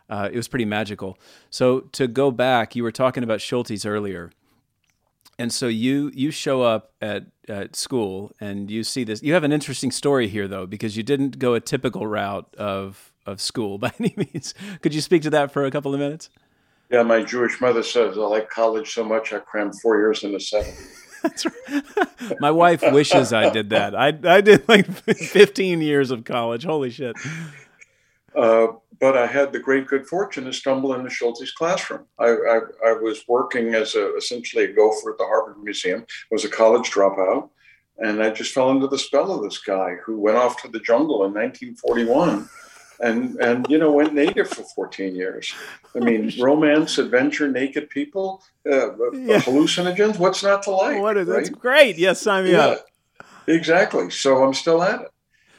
[0.08, 1.18] uh, it was pretty magical.
[1.48, 4.32] So to go back, you were talking about Schultes earlier,
[5.38, 9.22] and so you you show up at at school and you see this.
[9.22, 13.09] You have an interesting story here though, because you didn't go a typical route of
[13.26, 14.54] of school by any means.
[14.82, 16.30] Could you speak to that for a couple of minutes?
[16.90, 20.40] Yeah, my Jewish mother says I like college so much I crammed four years into
[20.40, 20.72] seven.
[21.22, 21.84] That's right.
[22.40, 23.94] my wife wishes I did that.
[23.94, 26.64] I I did like 15 years of college.
[26.64, 27.14] Holy shit.
[28.34, 28.68] Uh,
[29.00, 32.06] but I had the great good fortune to stumble into Schultes' classroom.
[32.18, 36.44] I, I, I, was working as a, essentially a gopher at the Harvard Museum, was
[36.44, 37.48] a college dropout,
[37.98, 40.78] and I just fell into the spell of this guy who went off to the
[40.78, 42.48] jungle in 1941
[43.00, 45.52] and, and you know, went native for 14 years.
[45.94, 49.40] I mean, romance, adventure, naked people, uh, yeah.
[49.40, 51.00] hallucinogens, what's not to like?
[51.00, 51.36] What is, right?
[51.36, 51.98] That's great.
[51.98, 52.86] Yes, sign me yeah, up.
[53.46, 54.10] Exactly.
[54.10, 55.08] So I'm still at it.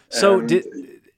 [0.10, 0.65] So and, did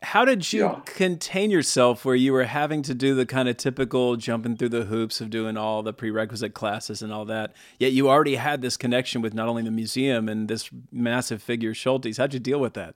[0.04, 0.82] how did you yeah.
[0.86, 4.86] contain yourself where you were having to do the kind of typical jumping through the
[4.86, 7.54] hoops of doing all the prerequisite classes and all that?
[7.80, 11.74] Yet you already had this connection with not only the museum and this massive figure
[11.74, 12.18] Schultes.
[12.18, 12.96] How'd you deal with that?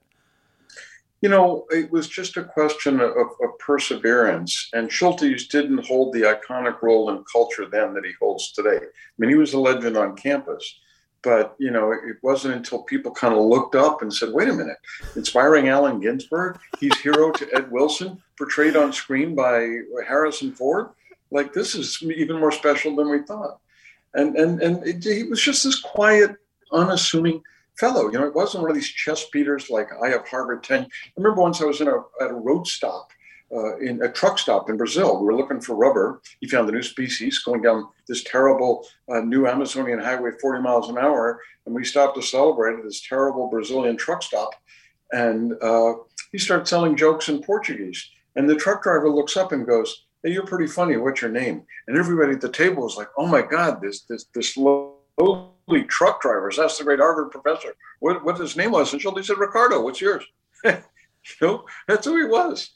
[1.21, 4.69] You know, it was just a question of, of perseverance.
[4.73, 8.77] And Schultes didn't hold the iconic role in culture then that he holds today.
[8.77, 10.79] I mean, he was a legend on campus
[11.23, 14.53] but you know it wasn't until people kind of looked up and said wait a
[14.53, 14.77] minute
[15.15, 20.89] inspiring allen ginsberg he's hero to ed wilson portrayed on screen by harrison ford
[21.31, 23.59] like this is even more special than we thought
[24.13, 26.35] and and and it, he was just this quiet
[26.71, 27.41] unassuming
[27.77, 30.83] fellow you know it wasn't one of these chest beaters like i have harvard 10
[30.83, 33.11] i remember once i was in a, at a road stop
[33.55, 35.19] uh, in a truck stop in Brazil.
[35.19, 36.21] We were looking for rubber.
[36.41, 40.89] He found a new species going down this terrible uh, new Amazonian highway, 40 miles
[40.89, 41.41] an hour.
[41.65, 44.51] And we stopped to celebrate at this terrible Brazilian truck stop.
[45.11, 45.93] And uh,
[46.31, 48.09] he started telling jokes in Portuguese.
[48.35, 50.97] And the truck driver looks up and goes, Hey, you're pretty funny.
[50.97, 51.63] What's your name?
[51.87, 55.51] And everybody at the table was like, Oh my God, this this this lowly
[55.87, 56.57] truck drivers.
[56.57, 57.75] That's the great Harvard professor.
[57.99, 58.93] What, what his name was?
[58.93, 60.23] And Schultes said, Ricardo, what's yours?
[60.65, 60.73] you
[61.41, 62.71] know, that's who he was.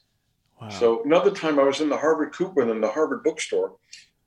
[0.61, 0.69] Wow.
[0.69, 3.75] So another time I was in the Harvard coupon in the Harvard bookstore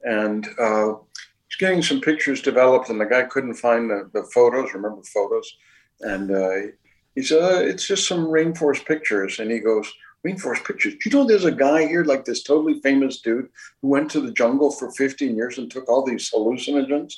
[0.02, 4.74] and uh, was getting some pictures developed and the guy couldn't find the, the photos,
[4.74, 5.56] remember photos?
[6.00, 6.72] And uh,
[7.14, 9.38] he said, uh, it's just some rainforest pictures.
[9.38, 9.92] And he goes,
[10.26, 10.94] rainforest pictures.
[10.94, 13.48] Do you know there's a guy here, like this totally famous dude
[13.82, 17.14] who went to the jungle for 15 years and took all these hallucinogens?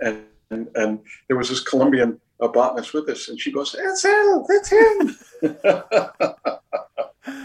[0.00, 3.28] And, and, and there was this Colombian uh, botanist with us.
[3.28, 5.16] And she goes, that's him, that's him.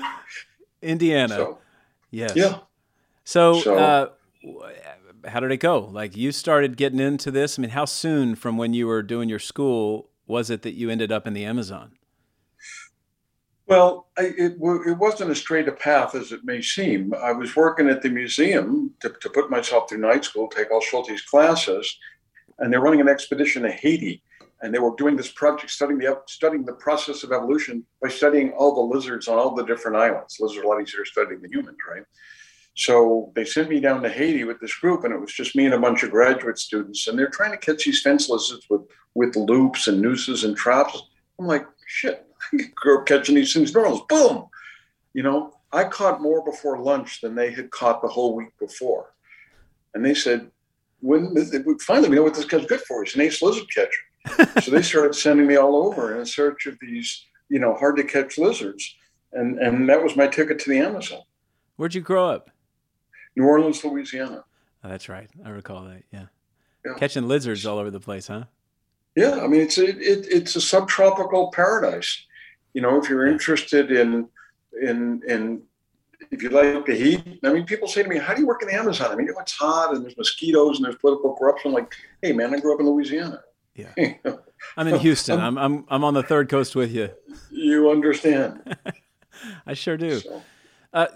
[0.82, 1.36] Indiana.
[1.36, 1.58] So,
[2.12, 2.34] yes.
[2.36, 2.60] Yeah.
[3.24, 4.10] So, so uh,
[5.28, 5.80] how did it go?
[5.80, 7.60] Like you started getting into this.
[7.60, 10.90] I mean, how soon from when you were doing your school was it that you
[10.90, 11.94] ended up in the Amazon?
[13.66, 17.14] Well, I, it, it wasn't as straight a path as it may seem.
[17.14, 20.82] I was working at the museum to, to put myself through night school, take all
[20.82, 22.00] Schultes' classes,
[22.60, 24.22] and they're running an expedition to Haiti
[24.62, 28.52] and they were doing this project studying the studying the process of evolution by studying
[28.52, 30.38] all the lizards on all the different islands.
[30.39, 32.04] Lizards are a lot easier studying than humans, right?
[32.76, 35.65] So they sent me down to Haiti with this group, and it was just me
[35.65, 38.82] and a bunch of graduate students, and they're trying to catch these fence lizards with
[39.15, 41.02] with loops and nooses and traps.
[41.39, 44.02] I'm like, shit, I grew up catching these things normals.
[44.10, 44.48] Boom,
[45.13, 45.54] you know.
[45.72, 49.13] I caught more before lunch than they had caught the whole week before,
[49.93, 50.50] and they said,
[51.02, 51.36] "When
[51.80, 53.04] finally we know what this guy's good for?
[53.04, 56.78] He's an ace lizard catcher." so they started sending me all over in search of
[56.82, 58.96] these, you know, hard to catch lizards.
[59.32, 61.22] And, and that was my ticket to the Amazon.
[61.76, 62.50] Where'd you grow up?
[63.36, 64.44] New Orleans, Louisiana.
[64.84, 65.30] Oh, that's right.
[65.46, 66.04] I recall that.
[66.12, 66.26] Yeah.
[66.86, 66.94] yeah.
[66.98, 68.46] Catching lizards all over the place, huh?
[69.16, 72.26] Yeah, I mean it's a, it, it's a subtropical paradise.
[72.74, 74.30] You know, if you're interested in
[74.82, 75.64] in in
[76.32, 78.62] if you like the heat, I mean, people say to me, "How do you work
[78.62, 81.36] in the Amazon?" I mean, you know, it's hot and there's mosquitoes and there's political
[81.36, 81.69] corruption.
[81.69, 83.41] I'm like, hey, man, I grew up in Louisiana.
[83.75, 83.93] Yeah,
[84.77, 85.39] I'm in Houston.
[85.41, 87.10] I'm I'm I'm on the third coast with you.
[87.49, 88.77] You understand?
[89.65, 90.19] I sure do.
[90.19, 90.41] So.
[90.93, 91.08] Uh,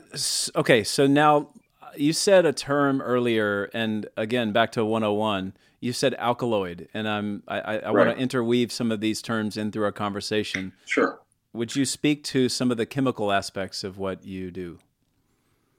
[0.56, 1.50] okay, so now
[1.98, 5.54] you said a term earlier, and again, back to 101.
[5.80, 8.08] You said alkaloid, and I'm I, I, I right.
[8.08, 10.74] want to interweave some of these terms in through our conversation.
[10.86, 11.20] Sure.
[11.52, 14.80] Would you speak to some of the chemical aspects of what you do?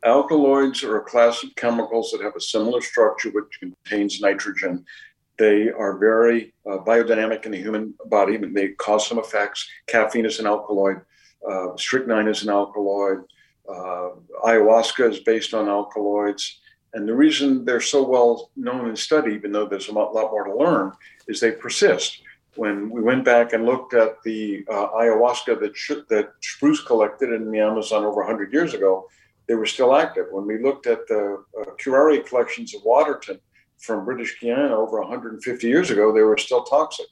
[0.05, 4.85] Alkaloids are a class of chemicals that have a similar structure, which contains nitrogen.
[5.39, 9.67] They are very uh, biodynamic in the human body, and they cause some effects.
[9.87, 11.01] Caffeine is an alkaloid.
[11.49, 13.25] Uh, strychnine is an alkaloid.
[13.69, 14.11] Uh,
[14.45, 16.61] ayahuasca is based on alkaloids.
[16.93, 20.45] And the reason they're so well known and studied, even though there's a lot more
[20.45, 20.93] to learn,
[21.29, 22.21] is they persist.
[22.57, 27.33] When we went back and looked at the uh, ayahuasca that, sh- that Spruce collected
[27.33, 29.09] in the Amazon over 100 years ago,
[29.47, 30.27] they were still active.
[30.31, 33.39] When we looked at the uh, curare collections of Waterton
[33.79, 37.07] from British Guiana over 150 years ago, they were still toxic.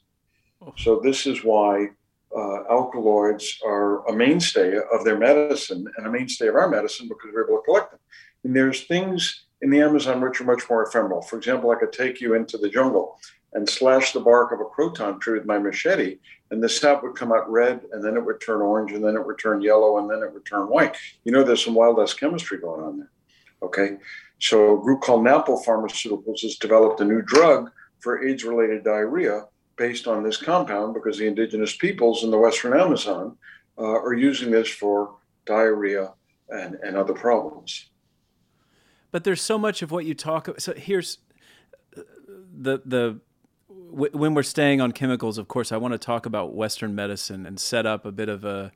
[0.61, 0.73] Oh.
[0.77, 1.89] So this is why
[2.35, 7.29] uh, alkaloids are a mainstay of their medicine and a mainstay of our medicine because
[7.33, 7.99] we're able to collect them.
[8.43, 11.21] And there's things in the Amazon which are much more ephemeral.
[11.21, 13.19] For example, I could take you into the jungle
[13.53, 16.17] and slash the bark of a croton tree with my machete,
[16.51, 19.15] and the sap would come out red, and then it would turn orange, and then
[19.15, 20.95] it would turn yellow, and then it would turn white.
[21.23, 23.11] You know, there's some wild ass chemistry going on there.
[23.61, 23.97] Okay.
[24.39, 29.45] So a group called Napo Pharmaceuticals has developed a new drug for AIDS related diarrhea
[29.77, 33.37] based on this compound because the indigenous peoples in the Western Amazon
[33.77, 36.13] uh, are using this for diarrhea
[36.49, 37.89] and, and other problems.
[39.11, 40.61] But there's so much of what you talk about.
[40.61, 41.19] So here's
[41.95, 43.19] the the
[43.93, 47.59] when we're staying on chemicals, of course, I want to talk about Western medicine and
[47.59, 48.71] set up a bit of a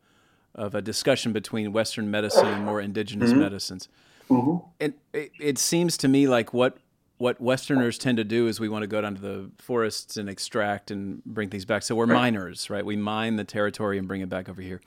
[0.54, 3.42] of a discussion between Western medicine and more indigenous mm-hmm.
[3.42, 3.90] medicines.
[4.30, 4.66] Mm-hmm.
[4.80, 6.78] And it, it, seems to me like what
[7.18, 10.30] what Westerners tend to do is we want to go down to the forests and
[10.30, 11.84] extract and bring things back.
[11.84, 12.14] So we're right.
[12.14, 12.86] miners, right?
[12.86, 14.82] We mine the territory and bring it back over here.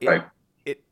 [0.00, 0.24] It, right.
[0.64, 0.82] It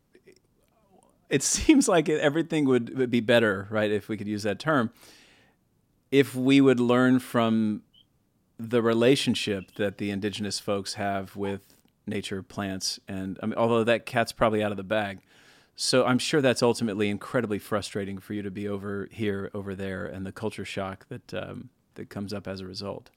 [1.29, 3.91] it seems like everything would, would be better, right?
[3.91, 4.91] If we could use that term,
[6.11, 7.83] if we would learn from
[8.69, 11.75] the relationship that the indigenous folks have with
[12.07, 15.21] nature, plants, and I mean, although that cat's probably out of the bag,
[15.77, 20.05] so I'm sure that's ultimately incredibly frustrating for you to be over here, over there,
[20.05, 23.11] and the culture shock that um, that comes up as a result.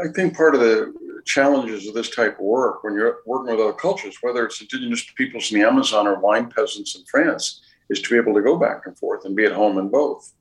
[0.00, 0.94] I think part of the
[1.24, 5.04] challenges of this type of work, when you're working with other cultures, whether it's indigenous
[5.16, 8.56] peoples in the Amazon or wine peasants in France, is to be able to go
[8.58, 10.32] back and forth and be at home in both.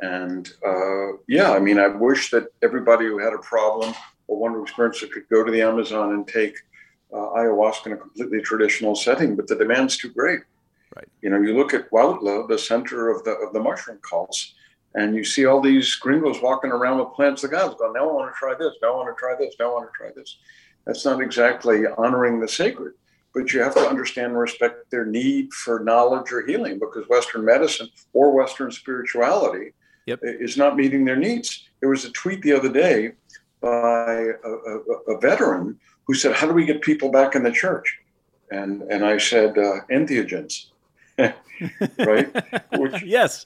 [0.00, 3.94] And uh, yeah, I mean, I wish that everybody who had a problem
[4.28, 6.56] or wanted to experience it could go to the Amazon and take
[7.12, 10.40] uh, ayahuasca in a completely traditional setting, but the demand's too great.
[10.94, 11.08] Right.
[11.22, 14.54] You know, you look at Huautla, the center of the of the mushroom cults,
[14.94, 18.12] and you see all these gringos walking around with plants of God, going, "Now I
[18.12, 18.74] want to try this.
[18.82, 19.54] Now I want to try this.
[19.58, 20.38] Now I want to try this."
[20.84, 22.94] That's not exactly honoring the sacred,
[23.34, 27.44] but you have to understand and respect their need for knowledge or healing, because Western
[27.44, 29.72] medicine or Western spirituality
[30.06, 30.20] yep.
[30.22, 31.68] is not meeting their needs.
[31.80, 33.12] There was a tweet the other day
[33.60, 37.52] by a, a, a veteran who said, "How do we get people back in the
[37.52, 37.98] church?"
[38.50, 40.66] And and I said, uh, "Entheogens."
[41.18, 42.28] right?
[42.78, 43.44] Which, yes.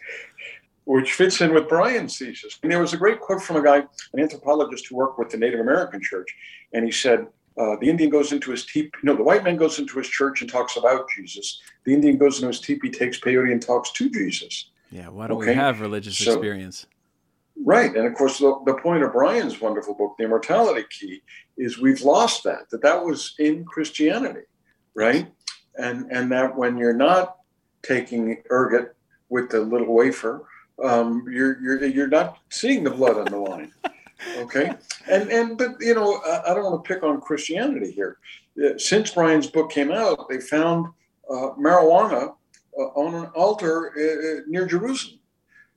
[0.85, 2.59] Which fits in with Brian's thesis.
[2.63, 3.79] And there was a great quote from a guy,
[4.13, 6.29] an anthropologist who worked with the Native American church,
[6.73, 7.27] and he said,
[7.59, 8.99] uh, "The Indian goes into his teepee.
[9.03, 11.61] No, the white man goes into his church and talks about Jesus.
[11.85, 15.09] The Indian goes into his teepee, takes peyote, and talks to Jesus." Yeah.
[15.09, 15.51] Why don't okay?
[15.51, 16.87] we have religious so, experience?
[17.65, 17.95] Right.
[17.95, 21.23] And of course, the, the point of Brian's wonderful book, The Immortality Key,
[21.57, 24.47] is we've lost that, that that was in Christianity,
[24.95, 25.31] right?
[25.77, 27.37] And, and that when you're not
[27.83, 28.97] taking ergot
[29.29, 30.47] with the little wafer,
[30.83, 33.73] um, you're, you're, you're not seeing the blood on the line.
[34.37, 34.71] Okay.
[35.09, 38.19] And, and, but, you know, I, I don't want to pick on Christianity here.
[38.63, 40.89] Uh, since Brian's book came out, they found
[41.31, 42.35] uh, marijuana
[42.95, 45.21] on an altar uh, near Jerusalem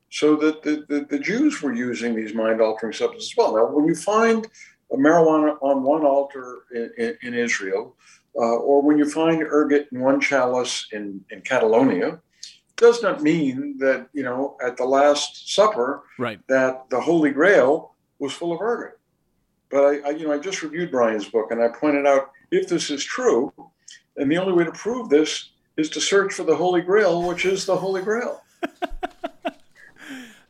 [0.09, 3.55] so that the, the, the, Jews were using these mind altering substances as well.
[3.55, 4.47] Now, when you find
[4.91, 7.95] marijuana on one altar in, in, in Israel,
[8.35, 12.19] uh, or when you find ergot in one chalice in, in Catalonia,
[12.75, 16.39] does not mean that, you know, at the Last Supper, right.
[16.47, 18.99] that the Holy Grail was full of ergot.
[19.69, 22.67] But I, I, you know, I just reviewed Brian's book and I pointed out if
[22.67, 23.51] this is true,
[24.17, 27.45] and the only way to prove this is to search for the Holy Grail, which
[27.45, 28.43] is the Holy Grail.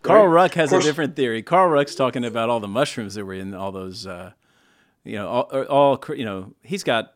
[0.01, 1.41] Carl Ruck has a different theory.
[1.41, 4.34] Carl Ruck's talking about all the mushrooms that were in all those uh,
[5.03, 7.13] you know, all, all you know, he's got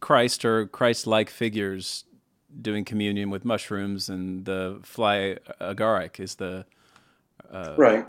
[0.00, 2.04] Christ or Christ-like figures
[2.60, 6.64] doing communion with mushrooms, and the fly agaric is the
[7.50, 8.06] uh, right.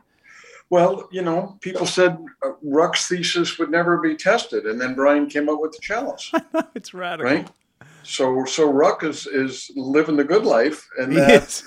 [0.70, 5.28] Well, you know, people said uh, Ruck's thesis would never be tested, and then Brian
[5.28, 6.32] came up with the chalice.
[6.76, 7.50] it's radical, right?
[8.04, 11.64] So, so Ruck is is living the good life, and that,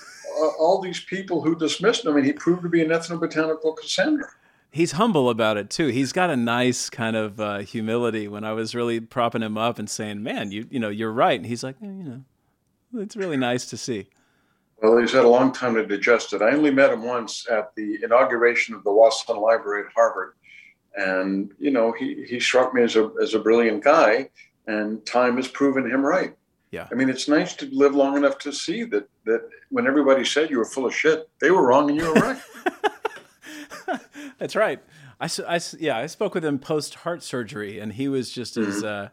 [0.58, 4.28] all these people who dismissed him, and he proved to be an ethnobotanical Cassandra
[4.76, 5.88] he's humble about it too.
[5.88, 8.28] He's got a nice kind of uh, humility.
[8.28, 11.38] When I was really propping him up and saying, "Man, you you know you're right,"
[11.38, 12.22] and he's like, eh, "You know,
[13.00, 14.08] it's really nice to see."
[14.82, 16.42] Well, he's had a long time to digest it.
[16.42, 20.34] I only met him once at the inauguration of the Wasson Library at Harvard,
[20.96, 24.28] and you know he he struck me as a as a brilliant guy,
[24.66, 26.36] and time has proven him right.
[26.70, 26.88] Yeah.
[26.90, 30.50] I mean, it's nice to live long enough to see that that when everybody said
[30.50, 32.42] you were full of shit, they were wrong and you were right.
[34.38, 34.80] That's right.
[35.20, 38.70] I, I, yeah, I spoke with him post heart surgery, and he was just mm-hmm.
[38.70, 38.84] as.
[38.84, 39.08] Uh,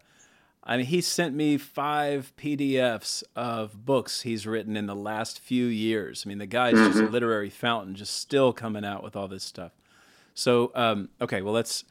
[0.65, 5.65] I mean, he sent me five PDFs of books he's written in the last few
[5.65, 6.23] years.
[6.25, 6.85] I mean, the guy's mm-hmm.
[6.85, 7.11] just a mm-hmm.
[7.11, 9.73] literary fountain, just still coming out with all this stuff.
[10.33, 11.83] So, um, okay, well, let's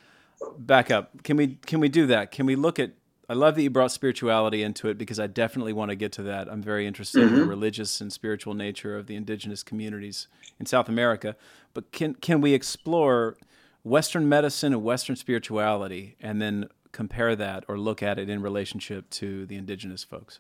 [0.59, 1.23] back up.
[1.23, 2.31] Can we can we do that?
[2.31, 2.93] Can we look at?
[3.29, 6.23] I love that you brought spirituality into it because I definitely want to get to
[6.25, 6.49] that.
[6.49, 7.29] I'm very interested mm-hmm.
[7.29, 7.51] in the mm-hmm.
[7.51, 11.37] religious and spiritual nature of the indigenous communities in South America.
[11.73, 13.37] But can can we explore
[13.85, 19.09] Western medicine and Western spirituality, and then compare that or look at it in relationship
[19.11, 20.39] to the indigenous folks?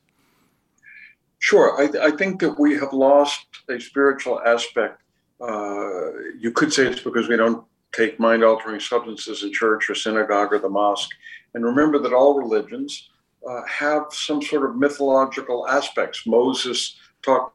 [1.38, 1.80] Sure.
[1.80, 5.00] I, I think that we have lost a spiritual aspect.
[5.40, 9.94] Uh, you could say it's because we don't take mind altering substances in church or
[9.94, 11.10] synagogue or the mosque.
[11.54, 13.10] And remember that all religions
[13.48, 16.26] uh, have some sort of mythological aspects.
[16.26, 17.52] Moses talking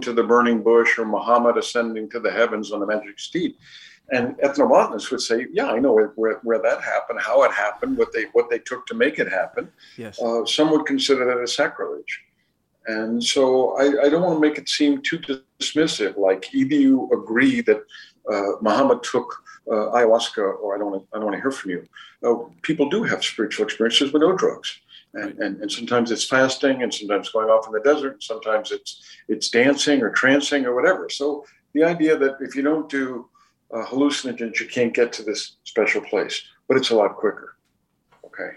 [0.00, 3.54] to the burning bush or Muhammad ascending to the heavens on the magic steed.
[4.12, 8.12] And ethnobotanists would say, "Yeah, I know where, where that happened, how it happened, what
[8.12, 10.20] they what they took to make it happen." Yes.
[10.20, 12.24] Uh, some would consider that a sacrilege,
[12.86, 16.16] and so I, I, don't want to make it seem too dismissive.
[16.16, 17.84] Like either you agree that
[18.28, 21.52] uh, Muhammad took uh, ayahuasca, or I don't want to, I don't want to hear
[21.52, 21.88] from you.
[22.24, 24.80] Uh, people do have spiritual experiences with no drugs.
[25.14, 29.02] And, and, and, sometimes it's fasting and sometimes going off in the desert sometimes it's
[29.26, 31.44] it's dancing or trancing or whatever so
[31.74, 33.28] the idea that if you don't do
[33.74, 37.56] uh, hallucinogens you can't get to this special place but it's a lot quicker
[38.24, 38.50] okay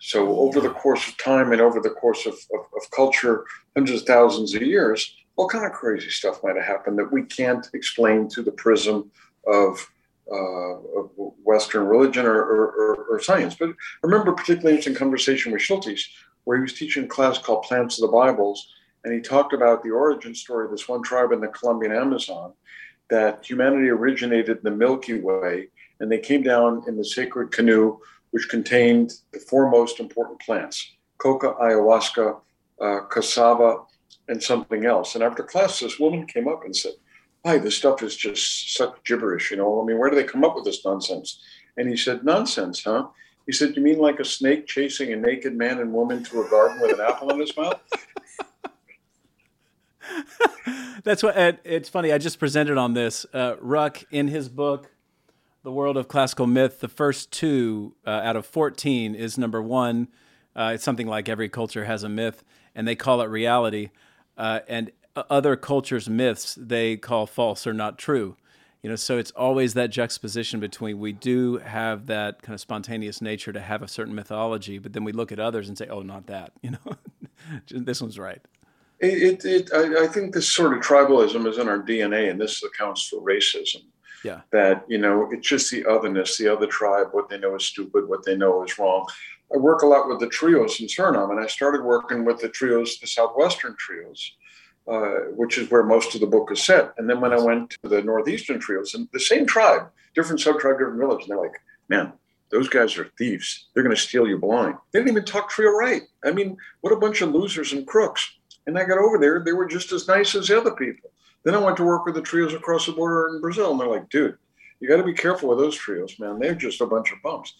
[0.00, 3.44] so over the course of time and over the course of, of, of culture
[3.76, 7.22] hundreds of thousands of years all kind of crazy stuff might have happened that we
[7.22, 9.08] can't explain through the prism
[9.46, 9.88] of
[10.30, 11.10] uh, of
[11.42, 13.54] Western religion or, or, or, science.
[13.54, 13.70] But
[14.02, 16.00] remember particularly interesting conversation with Schultes,
[16.44, 18.66] where he was teaching a class called Plants of the Bibles,
[19.04, 22.54] and he talked about the origin story of this one tribe in the Colombian Amazon,
[23.10, 25.68] that humanity originated in the Milky Way,
[26.00, 27.98] and they came down in the sacred canoe,
[28.30, 32.40] which contained the four most important plants: coca, ayahuasca,
[32.80, 33.82] uh, cassava,
[34.28, 35.14] and something else.
[35.14, 36.92] And after class, this woman came up and said,
[37.44, 39.80] hi, this stuff is just such gibberish, you know.
[39.80, 41.42] I mean, where do they come up with this nonsense?
[41.76, 43.08] And he said, nonsense, huh?
[43.46, 46.50] He said, you mean like a snake chasing a naked man and woman through a
[46.50, 47.78] garden with an apple in his mouth?
[51.04, 52.12] That's what it's funny.
[52.12, 53.26] I just presented on this.
[53.34, 54.92] Uh, Ruck, in his book,
[55.62, 60.08] The World of Classical Myth, the first two uh, out of 14 is number one.
[60.56, 62.42] Uh, it's something like every culture has a myth,
[62.74, 63.90] and they call it reality.
[64.38, 68.36] Uh, and Uh, other cultures' myths they call false or not true.
[68.82, 73.22] You know, so it's always that juxtaposition between we do have that kind of spontaneous
[73.22, 76.02] nature to have a certain mythology, but then we look at others and say, "Oh,
[76.02, 76.96] not that." You know,
[77.68, 78.40] this one's right.
[79.00, 82.40] It, it, it I, I, think this sort of tribalism is in our DNA, and
[82.40, 83.82] this accounts for racism.
[84.24, 84.40] Yeah.
[84.50, 88.08] That you know, it's just the otherness, the other tribe, what they know is stupid,
[88.08, 89.06] what they know is wrong.
[89.54, 92.48] I work a lot with the trios in Suriname, and I started working with the
[92.48, 94.32] trios, the Southwestern trios
[94.86, 96.92] uh, which is where most of the book is set.
[96.98, 100.78] And then when I went to the Northeastern trios, and the same tribe, different sub-tribe,
[100.78, 102.12] different village, and they're like, man,
[102.50, 103.66] those guys are thieves.
[103.72, 104.76] They're going to steal you blind.
[104.92, 106.02] They didn't even talk Trio right.
[106.24, 108.36] I mean, what a bunch of losers and crooks.
[108.66, 111.10] And I got over there, they were just as nice as the other people.
[111.44, 113.88] Then I went to work with the trios across the border in Brazil, and they're
[113.88, 114.36] like, dude,
[114.80, 116.38] you got to be careful with those trios, man.
[116.38, 117.54] They're just a bunch of bumps.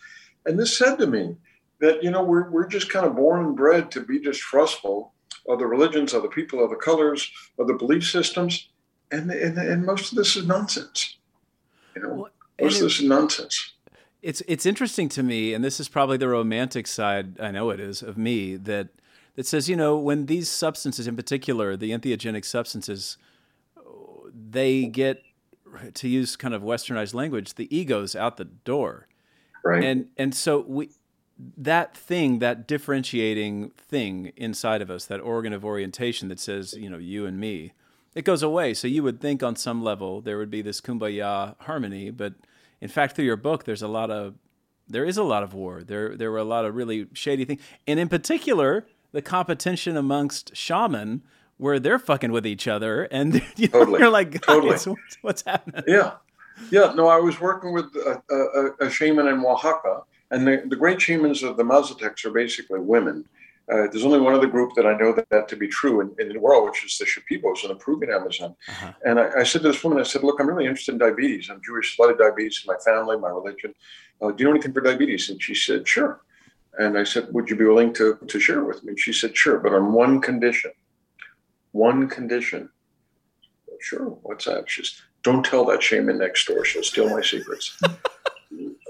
[0.47, 1.37] And this said to me
[1.81, 5.14] that, you know, we're, we're just kind of born and bred to be distrustful
[5.49, 8.69] of the religions, of the people, of the colors, of the belief systems,
[9.11, 11.19] and and, and most of this is nonsense.
[11.95, 12.31] You know, well,
[12.61, 13.73] most of this is nonsense.
[14.23, 17.39] It's it's interesting to me, and this is probably the romantic side.
[17.41, 18.89] I know it is of me that
[19.37, 23.19] that says, you know, when these substances, in particular, the entheogenic substances,
[24.33, 25.23] they get
[25.95, 29.09] to use kind of westernized language, the ego's out the door.
[29.65, 29.83] Right.
[29.83, 30.91] And and so we
[31.57, 36.89] that thing, that differentiating thing inside of us, that organ of orientation that says, you
[36.89, 37.73] know, you and me,
[38.15, 38.75] it goes away.
[38.75, 42.35] So you would think on some level there would be this kumbaya harmony, but
[42.81, 44.35] in fact, through your book, there's a lot of
[44.87, 45.83] there is a lot of war.
[45.83, 50.55] There there were a lot of really shady things, and in particular, the competition amongst
[50.55, 51.23] shaman
[51.57, 54.01] where they're fucking with each other, and you know, Totally.
[54.01, 54.73] you're like, Totally.
[54.73, 54.87] What's,
[55.23, 55.83] what's happening?
[55.87, 56.13] Yeah,
[56.71, 56.93] yeah.
[56.95, 60.03] No, I was working with a, a, a shaman in Oaxaca,
[60.35, 63.25] and the, the great shamans of the Mazatecs are basically women.
[63.73, 66.15] Uh, there's only one other group that I know that, that to be true in,
[66.19, 68.55] in the world, which is the Shipibos in the Peruvian Amazon.
[68.69, 68.93] Uh-huh.
[69.07, 71.49] And I, I said to this woman, I said, "Look, I'm really interested in diabetes.
[71.51, 73.73] I'm Jewish, a lot of diabetes in my family, my religion.
[74.21, 76.21] Uh, do you know anything for diabetes?" And she said, "Sure."
[76.79, 79.35] And I said, "Would you be willing to to share with me?" And she said,
[79.35, 80.73] "Sure, but on one condition.
[81.73, 82.69] One condition."
[83.81, 84.07] Sure.
[84.23, 84.69] What's that?
[84.69, 86.65] She She's don't tell that shaman next door.
[86.65, 87.81] She'll steal my secrets.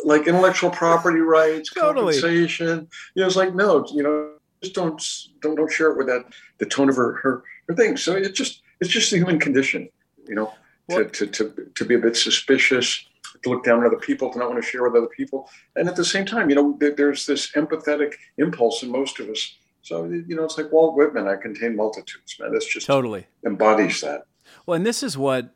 [0.05, 2.15] like intellectual property rights, Totally.
[2.15, 2.89] compensation.
[3.15, 5.03] You know, it's like no, you know, just don't
[5.41, 6.25] don't don't share it with that
[6.59, 7.97] the tone of her her, her thing.
[7.97, 9.89] So it's just it's just the human condition,
[10.27, 10.53] you know,
[10.91, 13.07] to, to, to, to be a bit suspicious,
[13.43, 15.89] to look down on other people, to not want to share with other people, and
[15.89, 19.57] at the same time, you know, there, there's this empathetic impulse in most of us.
[19.83, 21.29] So you know, it's like Walt Whitman.
[21.29, 22.53] I contain multitudes, man.
[22.53, 23.27] That's just Totally.
[23.45, 24.23] embodies that.
[24.67, 25.55] Well, and this is what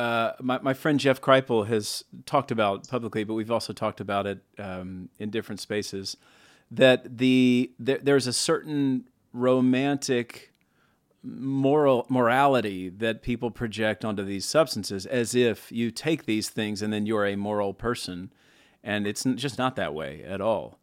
[0.00, 4.26] uh, my, my friend Jeff Kripal has talked about publicly, but we've also talked about
[4.26, 6.16] it um, in different spaces.
[6.70, 10.54] That the there, there's a certain romantic
[11.22, 16.90] moral morality that people project onto these substances, as if you take these things and
[16.90, 18.32] then you're a moral person,
[18.82, 20.78] and it's just not that way at all.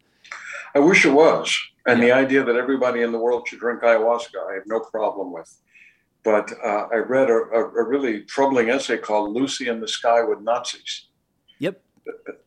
[0.76, 1.58] I wish it was.
[1.88, 5.34] And the idea that everybody in the world should drink ayahuasca, I have no problem
[5.34, 5.60] with.
[6.28, 10.42] But uh, I read a, a, really troubling essay called Lucy in the Sky with
[10.42, 11.06] Nazis.
[11.60, 11.82] Yep.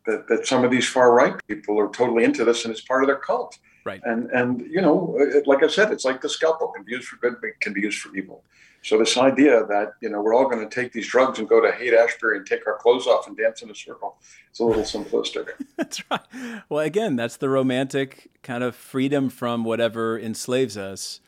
[0.04, 3.02] That, that some of these far right people are totally into this and it's part
[3.02, 3.58] of their cult.
[3.86, 4.02] Right.
[4.04, 7.08] And, and you know, it, like I said, it's like the scalpel can be used
[7.08, 8.44] for good, but can be used for evil.
[8.82, 11.62] So this idea that, you know, we're all going to take these drugs and go
[11.62, 14.18] to Haight Ashbury and take our clothes off and dance in a circle,
[14.50, 15.52] it's a little simplistic.
[15.78, 16.20] That's right.
[16.68, 21.20] Well, again, that's the romantic kind of freedom from whatever enslaves us.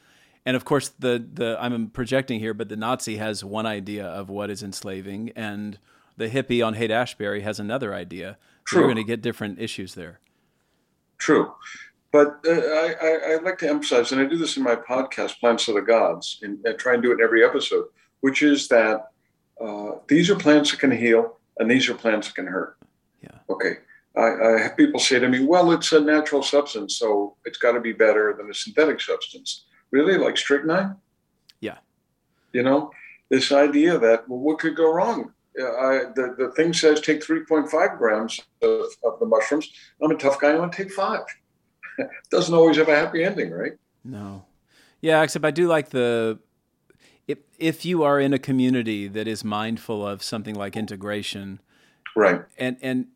[0.45, 4.29] And of course, the the I'm projecting here, but the Nazi has one idea of
[4.29, 5.79] what is enslaving, and
[6.17, 8.39] the hippie on Haight Ashbury has another idea.
[8.67, 10.21] So you're going to get different issues there.
[11.19, 11.53] True.
[12.13, 15.41] But uh, I, I, I like to emphasize, and I do this in my podcast,
[15.41, 17.87] Plants of the Gods, and I try and do it in every episode,
[18.21, 19.11] which is that
[19.61, 22.77] uh, these are plants that can heal, and these are plants that can hurt.
[23.23, 23.39] Yeah.
[23.49, 23.79] Okay.
[24.17, 27.73] I, I have people say to me, well, it's a natural substance, so it's got
[27.73, 29.65] to be better than a synthetic substance.
[29.93, 30.19] Really?
[30.19, 30.97] Like strychnine?
[31.61, 31.79] Yeah.
[32.53, 32.91] You know,
[33.29, 35.33] this idea that, well, what could go wrong?
[35.57, 39.71] I, the, the thing says take 3.5 grams of, of the mushrooms.
[40.03, 41.21] I'm a tough guy, I want to take five
[42.31, 43.73] doesn't always have a happy ending, right?
[44.03, 44.47] No.
[45.03, 46.39] Yeah, except I do like the
[47.29, 51.61] if if you are in a community that is mindful of something like integration,
[52.17, 52.43] Right.
[52.57, 53.09] and and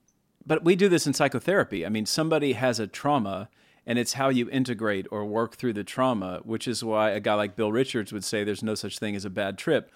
[0.44, 1.86] but we do this in psychotherapy.
[1.86, 3.48] I mean, somebody has a trauma
[3.86, 7.34] and it's how you integrate or work through the trauma, which is why a guy
[7.34, 9.90] like Bill Richards would say there's no such thing as a bad trip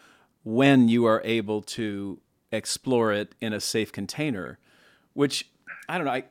[0.44, 2.20] when you are able to
[2.52, 4.58] explore it in a safe container,
[5.12, 5.48] which
[5.88, 6.24] I don't know, I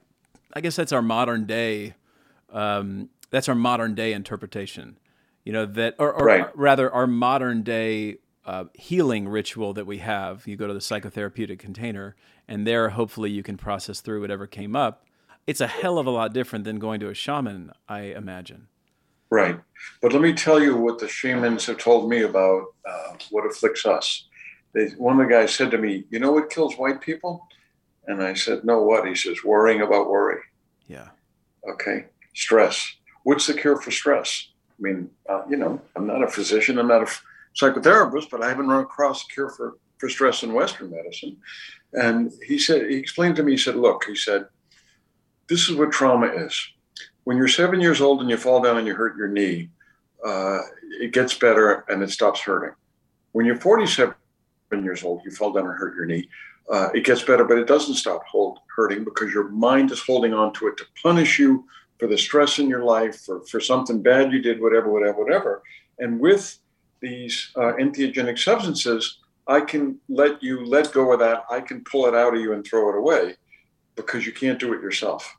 [0.53, 1.93] I guess that's our modern day
[2.51, 4.97] um, that's our modern day interpretation.
[5.43, 6.57] You know that, or, or Right.
[6.57, 10.47] rather, our modern day uh, healing ritual that we have.
[10.47, 12.15] You go to the psychotherapeutic container,
[12.47, 15.05] and there, hopefully, you can process through whatever came up.
[15.47, 18.67] It's a hell of a lot different than going to a shaman, I imagine.
[19.29, 19.59] Right.
[20.01, 23.85] But let me tell you what the shamans have told me about uh, what afflicts
[23.85, 24.27] us.
[24.73, 27.47] They, one of the guys said to me, You know what kills white people?
[28.07, 29.07] And I said, No, what?
[29.07, 30.41] He says, Worrying about worry.
[30.87, 31.09] Yeah.
[31.69, 32.05] Okay.
[32.33, 32.95] Stress.
[33.23, 34.49] What's the cure for stress?
[34.79, 37.19] I mean, uh, you know, I'm not a physician, I'm not a
[37.59, 41.37] psychotherapist, but I haven't run across a cure for, for stress in Western medicine.
[41.93, 44.47] And he said, he explained to me, he said, Look, he said,
[45.49, 46.55] this is what trauma is.
[47.23, 49.69] When you're seven years old and you fall down and you hurt your knee,
[50.25, 50.59] uh,
[50.99, 52.75] it gets better and it stops hurting.
[53.31, 54.13] When you're 47
[54.71, 56.29] years old, you fall down and hurt your knee,
[56.69, 60.33] uh, it gets better, but it doesn't stop hold, hurting because your mind is holding
[60.33, 61.65] on to it to punish you
[61.99, 65.63] for the stress in your life, for, for something bad you did, whatever, whatever, whatever.
[65.97, 66.57] And with
[67.01, 71.43] these uh, entheogenic substances, I can let you let go of that.
[71.49, 73.35] I can pull it out of you and throw it away
[73.95, 75.35] because you can't do it yourself.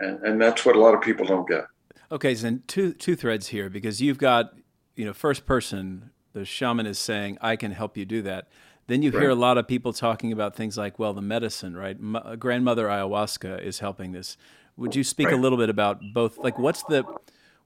[0.00, 1.64] And, and that's what a lot of people don't get.
[2.10, 4.54] Okay, so then two two threads here because you've got
[4.96, 6.10] you know first person.
[6.32, 8.48] The shaman is saying, "I can help you do that."
[8.90, 9.22] then you right.
[9.22, 11.96] hear a lot of people talking about things like, well, the medicine, right?
[11.96, 14.36] M- uh, grandmother ayahuasca is helping this.
[14.76, 15.34] Would you speak right.
[15.34, 16.38] a little bit about both?
[16.38, 17.04] Like, what's the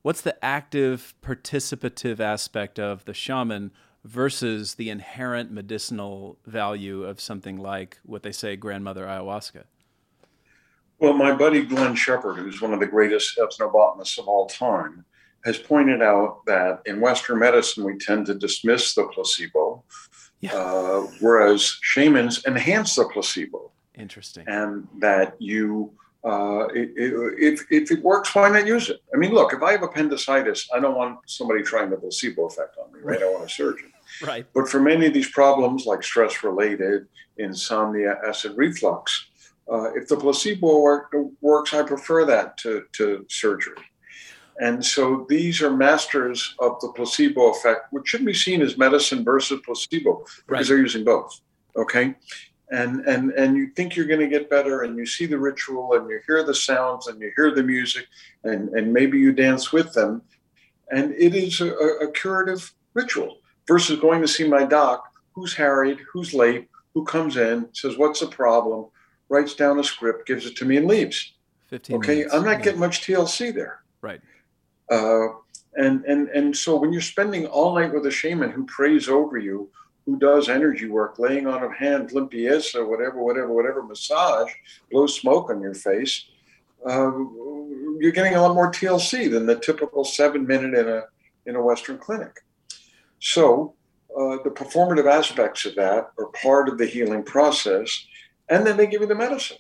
[0.03, 3.71] what's the active participative aspect of the shaman
[4.05, 9.65] versus the inherent medicinal value of something like what they say grandmother ayahuasca?
[10.99, 15.05] Well, my buddy Glenn Shepard, who's one of the greatest ethnobotanists of all time,
[15.45, 19.85] has pointed out that in Western medicine we tend to dismiss the placebo,
[20.41, 20.55] yeah.
[20.55, 23.71] uh, whereas shamans enhance the placebo.
[23.97, 24.45] Interesting.
[24.49, 25.93] And that you,
[26.25, 29.01] uh, it, it, if, if it works, why not use it?
[29.13, 32.77] I mean, look, if I have appendicitis, I don't want somebody trying the placebo effect
[32.83, 33.23] on me, right?
[33.23, 33.93] I want a surgeon.
[34.23, 34.47] Right.
[34.55, 39.27] But for many of these problems, like stress related, insomnia, acid reflux,
[39.71, 43.77] uh, if the placebo work, works, I prefer that to, to surgery.
[44.61, 49.25] And so these are masters of the placebo effect, which should be seen as medicine
[49.25, 50.67] versus placebo because right.
[50.67, 51.41] they're using both.
[51.77, 52.15] Okay.
[52.71, 55.95] And, and, and you think you're going to get better and you see the ritual
[55.95, 58.07] and you hear the sounds and you hear the music
[58.45, 60.23] and, and maybe you dance with them.
[60.91, 65.99] And it is a, a curative ritual versus going to see my doc who's harried,
[66.13, 68.87] who's late, who comes in, says, What's the problem?
[69.29, 71.35] Writes down a script, gives it to me, and leaves.
[71.69, 72.35] 15 okay, minutes.
[72.35, 73.83] I'm not getting much TLC there.
[74.01, 74.21] Right.
[74.91, 75.29] Uh,
[75.77, 79.39] and and and so when you're spending all night with a shaman who prays over
[79.39, 79.71] you,
[80.07, 84.51] who does energy work, laying on of hands, limpieza, whatever, whatever, whatever, massage,
[84.91, 86.27] blow smoke on your face,
[86.87, 87.11] uh,
[87.99, 91.05] you're getting a lot more TLC than the typical seven minute in a
[91.47, 92.45] in a Western clinic.
[93.21, 93.75] So
[94.17, 98.07] uh, the performative aspects of that are part of the healing process
[98.49, 99.59] and then they give you the medicine.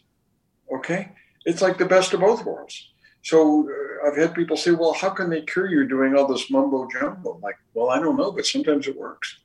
[0.72, 1.12] Okay,
[1.44, 2.90] it's like the best of both worlds.
[3.22, 6.50] So uh, I've had people say, "Well, how can they cure you doing all this
[6.50, 9.38] mumbo jumbo?" I'm like, well, I don't know, but sometimes it works.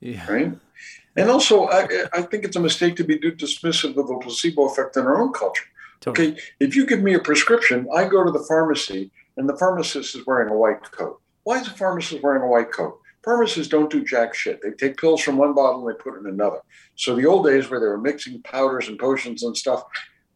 [0.00, 0.30] Yeah.
[0.30, 0.52] Right.
[1.16, 4.68] And also, I, I think it's a mistake to be too dismissive of the placebo
[4.68, 5.64] effect in our own culture.
[6.00, 6.32] Totally.
[6.32, 10.14] Okay, if you give me a prescription, I go to the pharmacy, and the pharmacist
[10.14, 11.20] is wearing a white coat.
[11.44, 13.00] Why is the pharmacist wearing a white coat?
[13.24, 14.60] Pharmacists don't do jack shit.
[14.62, 16.60] They take pills from one bottle and they put it in another.
[16.94, 19.84] So the old days where they were mixing powders and potions and stuff,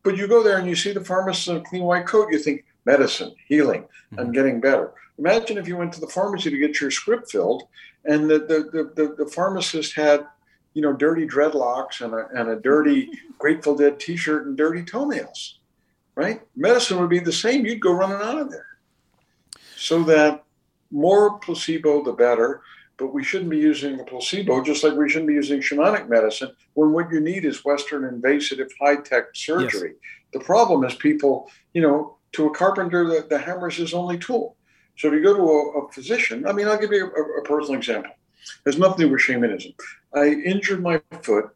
[0.02, 2.38] but you go there and you see the pharmacist in a clean white coat, you
[2.38, 4.20] think medicine, healing, mm-hmm.
[4.20, 4.94] I'm getting better.
[5.18, 7.64] Imagine if you went to the pharmacy to get your script filled
[8.04, 10.26] and the, the, the, the, the pharmacist had,
[10.72, 15.58] you know, dirty dreadlocks and a, and a dirty Grateful Dead t-shirt and dirty toenails,
[16.14, 16.40] right?
[16.56, 17.66] Medicine would be the same.
[17.66, 18.66] You'd go running out of there.
[19.76, 20.44] So that
[20.90, 22.62] more placebo, the better
[22.98, 26.50] but we shouldn't be using a placebo, just like we shouldn't be using shamanic medicine
[26.74, 29.90] when what you need is Western invasive high tech surgery.
[29.90, 30.32] Yes.
[30.32, 34.18] The problem is people, you know, to a carpenter, the, the hammer is his only
[34.18, 34.56] tool.
[34.98, 37.44] So if you go to a, a physician, I mean, I'll give you a, a
[37.44, 38.12] personal example.
[38.64, 39.72] There's nothing to do with shamanism.
[40.12, 41.50] I injured my foot,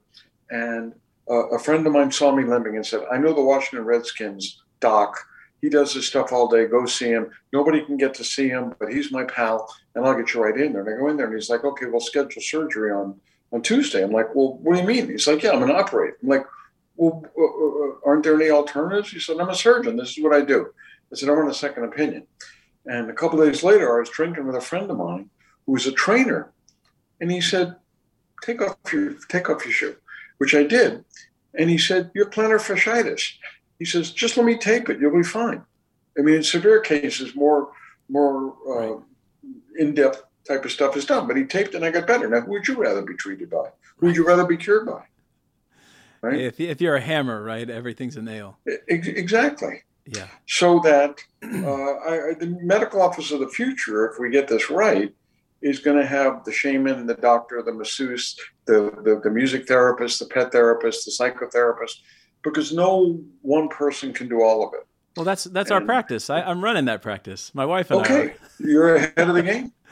[0.50, 0.94] and
[1.28, 4.62] uh, a friend of mine saw me limping and said, I know the Washington Redskins
[4.80, 5.18] doc
[5.62, 6.66] he does this stuff all day.
[6.66, 7.30] Go see him.
[7.52, 10.60] Nobody can get to see him, but he's my pal, and I'll get you right
[10.60, 10.82] in there.
[10.82, 13.18] And I go in there, and he's like, "Okay, we'll schedule surgery on
[13.52, 15.78] on Tuesday." I'm like, "Well, what do you mean?" He's like, "Yeah, I'm going to
[15.78, 16.44] operate." I'm like,
[16.96, 19.96] "Well, uh, uh, uh, aren't there any alternatives?" He said, "I'm a surgeon.
[19.96, 20.66] This is what I do."
[21.12, 22.26] I said, "I want a second opinion."
[22.84, 25.30] And a couple days later, I was drinking with a friend of mine
[25.64, 26.50] who was a trainer,
[27.20, 27.76] and he said,
[28.42, 29.96] "Take off your take off your shoe,"
[30.38, 31.04] which I did.
[31.54, 33.34] And he said, "You're plantar fasciitis."
[33.78, 35.00] He says, just let me tape it.
[35.00, 35.64] You'll be fine.
[36.18, 37.70] I mean, in severe cases, more
[38.08, 39.02] more uh, right.
[39.78, 41.26] in depth type of stuff is done.
[41.26, 42.28] But he taped and I got better.
[42.28, 43.70] Now, who would you rather be treated by?
[43.96, 45.04] Who would you rather be cured by?
[46.20, 46.40] Right?
[46.40, 48.58] If, if you're a hammer, right, everything's a nail.
[48.88, 49.82] Exactly.
[50.06, 50.28] Yeah.
[50.46, 55.12] So that uh, I, the medical office of the future, if we get this right,
[55.62, 60.18] is going to have the shaman, the doctor, the masseuse, the, the, the music therapist,
[60.18, 62.00] the pet therapist, the psychotherapist,
[62.42, 64.86] because no one person can do all of it.
[65.16, 66.30] Well, that's that's and, our practice.
[66.30, 67.54] I, am running that practice.
[67.54, 68.18] My wife and okay, I.
[68.18, 69.72] Okay, you're ahead of the game.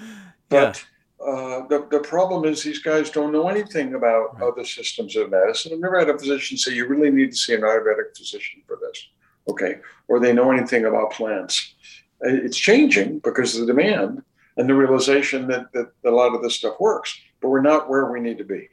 [0.48, 0.84] But
[1.20, 1.26] yeah.
[1.26, 4.48] uh, the the problem is these guys don't know anything about right.
[4.48, 5.72] other systems of medicine.
[5.72, 8.76] I've never had a physician say you really need to see an Ayurvedic physician for
[8.82, 9.10] this.
[9.48, 9.76] Okay,
[10.08, 11.74] or they know anything about plants.
[12.20, 14.24] It's changing because of the demand
[14.56, 18.10] and the realization that, that a lot of this stuff works, but we're not where
[18.10, 18.68] we need to be.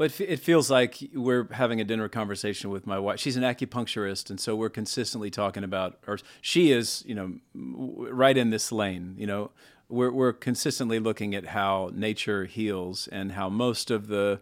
[0.00, 3.20] Well, it, it, feels like we're having a dinner conversation with my wife.
[3.20, 8.34] She's an acupuncturist, and so we're consistently talking about, or she is, you know, right
[8.34, 9.14] in this lane.
[9.18, 9.50] You know,
[9.90, 14.40] we're we're consistently looking at how nature heals and how most of the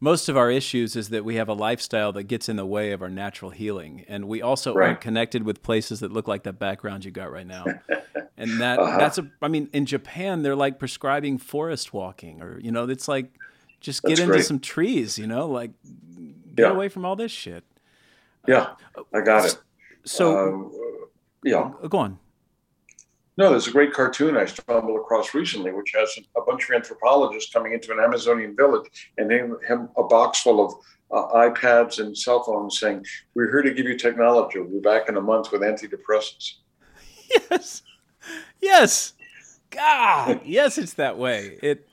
[0.00, 2.92] most of our issues is that we have a lifestyle that gets in the way
[2.92, 4.86] of our natural healing, and we also right.
[4.86, 7.66] aren't connected with places that look like the background you got right now.
[8.38, 8.96] and that uh-huh.
[8.96, 9.30] that's a.
[9.42, 13.30] I mean, in Japan, they're like prescribing forest walking, or you know, it's like
[13.80, 14.44] Just get That's into great.
[14.44, 15.70] some trees, you know, like
[16.54, 16.72] get Yeah.
[16.72, 17.64] away from all this shit.
[18.48, 18.74] Yeah,
[19.12, 19.58] I got it.
[20.04, 21.08] So, Uh,
[21.44, 21.70] yeah.
[21.82, 22.18] uh, go on.
[23.38, 27.52] No, there's a great cartoon I stumbled across recently, which has a bunch of anthropologists
[27.52, 30.72] coming into an Amazonian village and they have a box full of
[31.10, 33.04] uh, iPads and cell phones saying,
[33.34, 34.58] We're here to give you technology.
[34.58, 36.54] We'll be back in a month with antidepressants.
[37.50, 37.82] Yes.
[38.62, 39.12] Yes.
[39.70, 40.40] God.
[40.44, 41.58] Yes, it's that way.
[41.62, 41.88] It,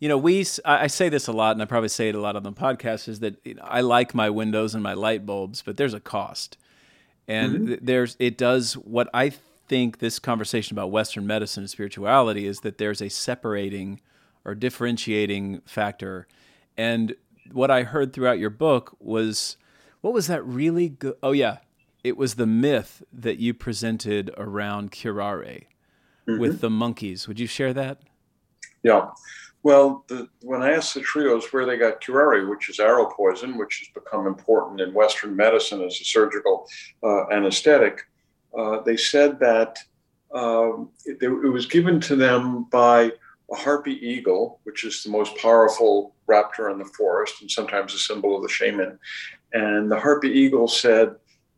[0.00, 2.34] you know, we, I say this a lot, and I probably say it a lot
[2.34, 5.62] on the podcast, is that you know, I like my windows and my light bulbs,
[5.62, 6.56] but there's a cost.
[7.28, 7.66] And mm-hmm.
[7.66, 9.30] th- there's, it does what I
[9.68, 14.00] think this conversation about Western medicine and spirituality is that there's a separating
[14.44, 16.26] or differentiating factor.
[16.78, 17.14] And
[17.52, 19.58] what I heard throughout your book was,
[20.00, 21.14] what was that really good?
[21.22, 21.58] Oh, yeah.
[22.02, 25.66] It was the myth that you presented around curare
[26.26, 26.60] with mm-hmm.
[26.60, 27.28] the monkeys.
[27.28, 28.00] Would you share that?
[28.82, 29.10] Yeah.
[29.62, 33.58] Well, the, when I asked the trios where they got curare, which is arrow poison,
[33.58, 36.66] which has become important in Western medicine as a surgical
[37.02, 38.00] uh, anesthetic,
[38.56, 39.78] uh, they said that
[40.34, 43.12] um, it, it was given to them by
[43.50, 47.98] a harpy eagle, which is the most powerful raptor in the forest and sometimes a
[47.98, 48.98] symbol of the shaman.
[49.52, 51.16] And the harpy eagle said,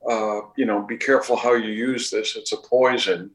[0.09, 2.35] uh, you know, be careful how you use this.
[2.35, 3.31] It's a poison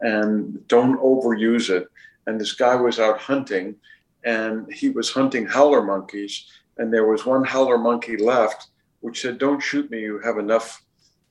[0.00, 1.86] and don't overuse it.
[2.26, 3.76] And this guy was out hunting
[4.24, 6.46] and he was hunting howler monkeys.
[6.78, 8.68] And there was one howler monkey left,
[9.00, 10.82] which said, Don't shoot me, you have enough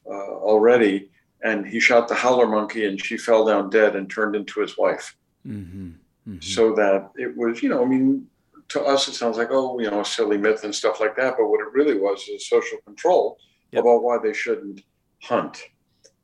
[0.06, 1.10] uh, already.
[1.44, 4.78] And he shot the howler monkey and she fell down dead and turned into his
[4.78, 5.16] wife.
[5.48, 5.92] Mm-hmm.
[6.28, 6.42] Mm-hmm.
[6.42, 8.28] So that it was, you know, I mean,
[8.70, 11.36] to us, it sounds like, oh, you know, a silly myth and stuff like that.
[11.38, 13.38] But what it really was is social control
[13.72, 13.84] Yep.
[13.84, 14.82] about why they shouldn't
[15.22, 15.62] hunt.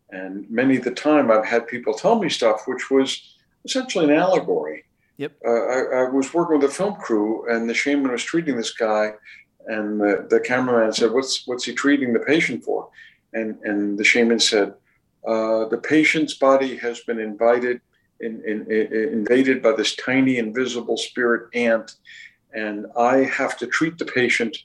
[0.10, 3.36] And many of the time, I've had people tell me stuff which was
[3.66, 4.85] essentially an allegory.
[5.18, 5.38] Yep.
[5.46, 8.74] Uh, I, I was working with a film crew, and the shaman was treating this
[8.74, 9.14] guy,
[9.68, 12.90] and the, the cameraman said, "What's what's he treating the patient for?"
[13.34, 14.74] And and the shaman said,
[15.26, 17.80] uh, "The patient's body has been invited,
[18.20, 21.96] in, in, in, invaded by this tiny invisible spirit ant,
[22.54, 24.58] and I have to treat the patient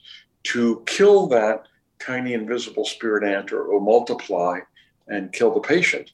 [0.45, 1.67] to kill that
[2.01, 4.59] tiny invisible spirit ant or, or multiply
[5.07, 6.11] and kill the patient."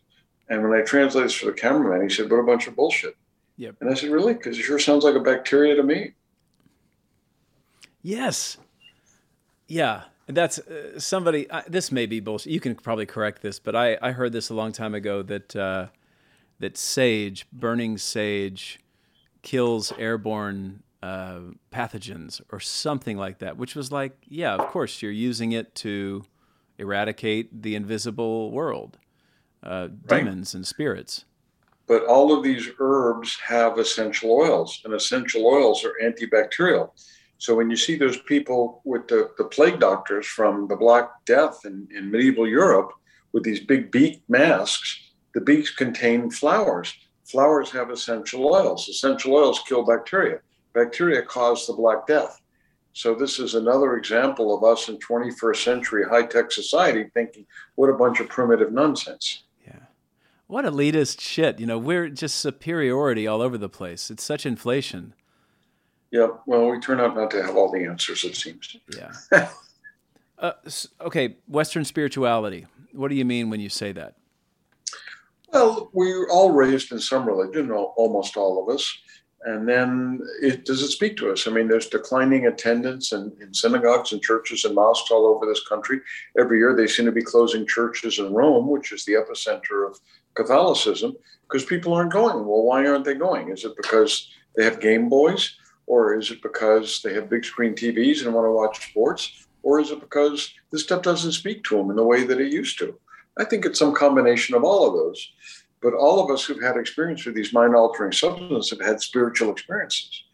[0.49, 3.17] And when I translated this for the cameraman, he said, "What a bunch of bullshit."
[3.59, 3.77] Yep.
[3.81, 4.35] And I said, "Really?
[4.35, 6.13] Because it sure sounds like a bacteria to me."
[8.03, 8.59] Yes.
[9.69, 10.05] Yeah.
[10.29, 11.49] And That's uh, somebody.
[11.49, 12.53] Uh, this may be bullshit.
[12.53, 15.55] You can probably correct this, but I, I heard this a long time ago that
[15.55, 15.87] uh,
[16.59, 18.81] that sage, burning sage,
[19.43, 21.41] kills airborne uh,
[21.73, 23.57] pathogens or something like that.
[23.57, 26.25] Which was like, yeah, of course, you're using it to
[26.79, 28.99] eradicate the invisible world,
[29.63, 30.25] uh, Right.
[30.25, 31.25] demons and spirits.
[31.87, 36.91] But all of these herbs have essential oils, and essential oils are antibacterial.
[37.39, 41.61] So when you see those people with the, the plague doctors from the Black Death
[41.65, 42.93] in, in medieval Europe
[43.33, 46.95] with these big beak masks, the beaks contain flowers.
[47.25, 48.89] Flowers have essential oils.
[48.89, 50.41] Essential oils kill bacteria.
[50.73, 52.41] Bacteria cause the Black Death.
[52.95, 57.95] So this is another example of us in 21st century high-tech society thinking, what a
[57.95, 59.45] bunch of primitive nonsense.
[60.47, 61.59] What elitist shit.
[61.59, 64.11] You know, we're just superiority all over the place.
[64.11, 65.15] It's such inflation.
[66.13, 68.77] Yeah, well, we turn out not to have all the answers, it seems.
[68.97, 69.13] Yeah.
[70.39, 70.53] uh,
[71.01, 72.67] okay, Western spirituality.
[72.93, 74.15] What do you mean when you say that?
[75.53, 78.99] Well, we were all raised in some religion, almost all of us.
[79.43, 81.47] And then it, does it speak to us?
[81.47, 85.67] I mean, there's declining attendance in, in synagogues and churches and mosques all over this
[85.69, 86.01] country.
[86.39, 90.01] Every year they seem to be closing churches in Rome, which is the epicenter of
[90.37, 91.17] Catholicism,
[91.49, 92.37] because people aren't going.
[92.47, 93.51] Well, why aren't they going?
[93.51, 95.57] Is it because they have Game Boys?
[95.87, 99.47] Or is it because they have big screen TVs and want to watch sports?
[99.63, 102.53] Or is it because this stuff doesn't speak to them in the way that it
[102.53, 102.99] used to?
[103.39, 105.33] I think it's some combination of all of those.
[105.83, 109.51] But all of us who've had experience with these mind altering substances have had spiritual
[109.51, 110.25] experiences.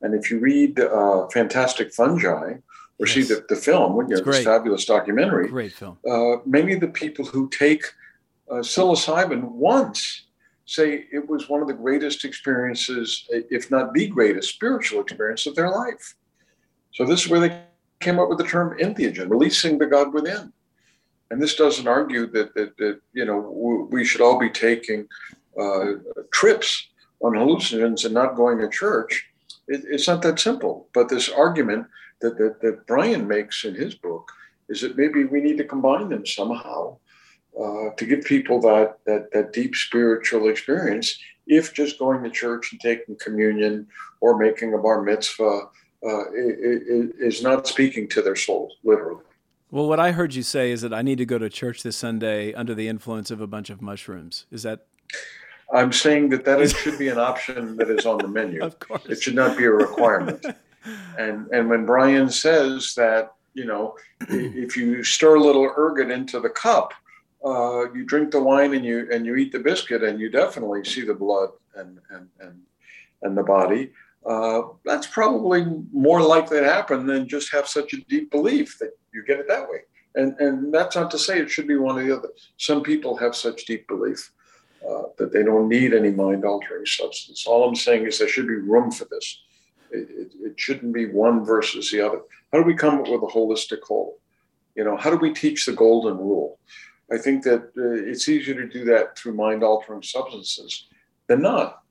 [0.00, 2.54] And if you read uh, Fantastic Fungi
[2.98, 5.98] or see the, the film, you know, this fabulous documentary, Great film.
[6.08, 7.84] uh, many of the people who take
[8.52, 10.26] uh, psilocybin once
[10.66, 15.54] say it was one of the greatest experiences, if not the greatest spiritual experience of
[15.54, 16.14] their life.
[16.92, 17.62] So this is where they
[18.00, 20.52] came up with the term entheogen, releasing the God within.
[21.30, 25.08] And this doesn't argue that that, that you know we should all be taking
[25.58, 25.92] uh,
[26.30, 26.88] trips
[27.20, 29.30] on hallucinogens and not going to church.
[29.66, 30.88] It, it's not that simple.
[30.92, 31.86] But this argument
[32.20, 34.30] that, that that Brian makes in his book
[34.68, 36.98] is that maybe we need to combine them somehow
[37.58, 41.18] uh, to give people that, that that deep spiritual experience.
[41.46, 43.88] If just going to church and taking communion
[44.20, 45.62] or making a bar mitzvah
[46.04, 49.22] uh, is not speaking to their souls, literally.
[49.70, 51.96] Well, what I heard you say is that I need to go to church this
[51.96, 54.46] Sunday under the influence of a bunch of mushrooms.
[54.50, 54.86] Is that?
[55.72, 58.62] I'm saying that that should be an option that is on the menu.
[58.64, 59.06] of course.
[59.06, 60.44] It should not be a requirement.
[61.18, 63.96] and and when Brian says that, you know,
[64.28, 66.92] if you stir a little ergot into the cup,
[67.44, 70.84] uh, you drink the wine and you and you eat the biscuit, and you definitely
[70.84, 72.60] see the blood and and and
[73.22, 73.92] and the body.
[74.24, 78.92] Uh, that's probably more likely to happen than just have such a deep belief that
[79.12, 79.78] you get it that way.
[80.14, 82.28] And, and that's not to say it should be one or the other.
[82.58, 84.30] Some people have such deep belief
[84.88, 87.46] uh, that they don't need any mind altering substance.
[87.46, 89.42] All I'm saying is there should be room for this.
[89.90, 92.20] It, it, it, shouldn't be one versus the other.
[92.52, 94.18] How do we come up with a holistic whole?
[94.74, 96.58] You know, how do we teach the golden rule?
[97.12, 100.88] I think that uh, it's easier to do that through mind altering substances
[101.28, 101.82] than not.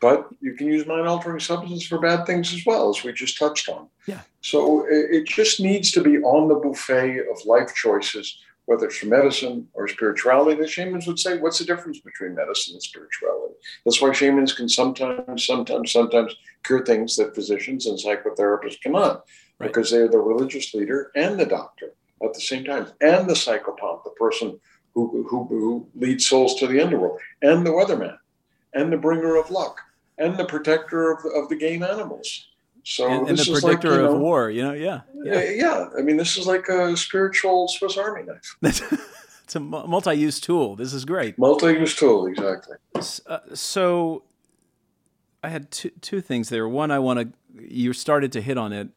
[0.00, 3.38] But you can use mind altering substances for bad things as well, as we just
[3.38, 3.88] touched on.
[4.06, 4.20] Yeah.
[4.40, 9.06] So it just needs to be on the buffet of life choices, whether it's for
[9.06, 10.60] medicine or spirituality.
[10.60, 13.54] The shamans would say, what's the difference between medicine and spirituality?
[13.84, 16.34] That's why shamans can sometimes, sometimes, sometimes
[16.64, 19.24] cure things that physicians and psychotherapists cannot,
[19.58, 19.66] right.
[19.66, 21.92] because they're the religious leader and the doctor
[22.22, 24.58] at the same time, and the psychopomp, the person
[24.94, 28.16] who, who, who leads souls to the underworld, and the weatherman,
[28.74, 29.80] and the bringer of luck
[30.20, 32.46] and the protector of, of the game animals.
[32.84, 35.88] So and, and the predictor like, of know, war, you know, yeah, yeah, yeah.
[35.98, 38.56] I mean, this is like a spiritual Swiss Army knife.
[39.44, 40.76] it's a multi-use tool.
[40.76, 41.38] This is great.
[41.38, 42.76] Multi-use tool, exactly.
[43.26, 44.22] Uh, so,
[45.42, 46.68] I had two two things there.
[46.68, 47.64] One, I want to.
[47.68, 48.88] You started to hit on it,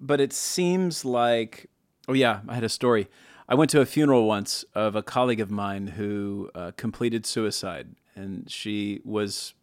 [0.00, 1.68] but it seems like.
[2.08, 3.08] Oh yeah, I had a story.
[3.48, 7.88] I went to a funeral once of a colleague of mine who uh, completed suicide,
[8.16, 9.54] and she was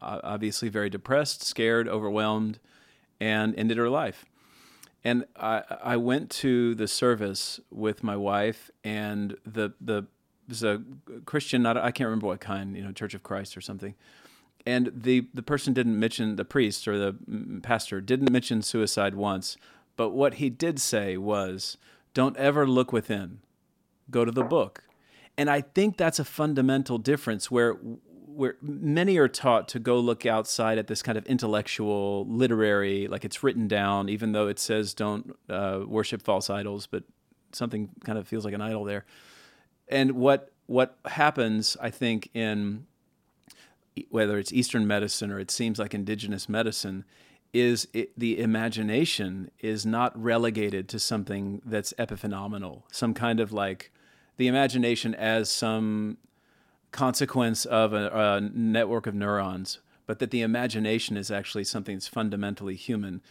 [0.00, 2.58] obviously very depressed, scared, overwhelmed,
[3.20, 4.24] and ended her life.
[5.04, 10.06] And I, I went to the service with my wife, and the the
[10.48, 10.82] was a
[11.24, 13.94] Christian, not I can't remember what kind, you know, Church of Christ or something.
[14.64, 19.56] And the the person didn't mention the priest or the pastor didn't mention suicide once,
[19.96, 21.76] but what he did say was,
[22.14, 23.40] "Don't ever look within,
[24.10, 24.84] go to the book."
[25.38, 27.76] And I think that's a fundamental difference where
[28.36, 33.24] where many are taught to go look outside at this kind of intellectual, literary, like
[33.24, 37.02] it's written down, even though it says don't uh, worship false idols, but
[37.52, 39.06] something kind of feels like an idol there.
[39.88, 42.86] And what what happens, I think, in
[44.10, 47.04] whether it's Eastern medicine or it seems like indigenous medicine,
[47.52, 53.92] is it, the imagination is not relegated to something that's epiphenomenal, some kind of like
[54.36, 56.18] the imagination as some
[56.92, 62.08] consequence of a, a network of neurons, but that the imagination is actually something that's
[62.08, 63.22] fundamentally human.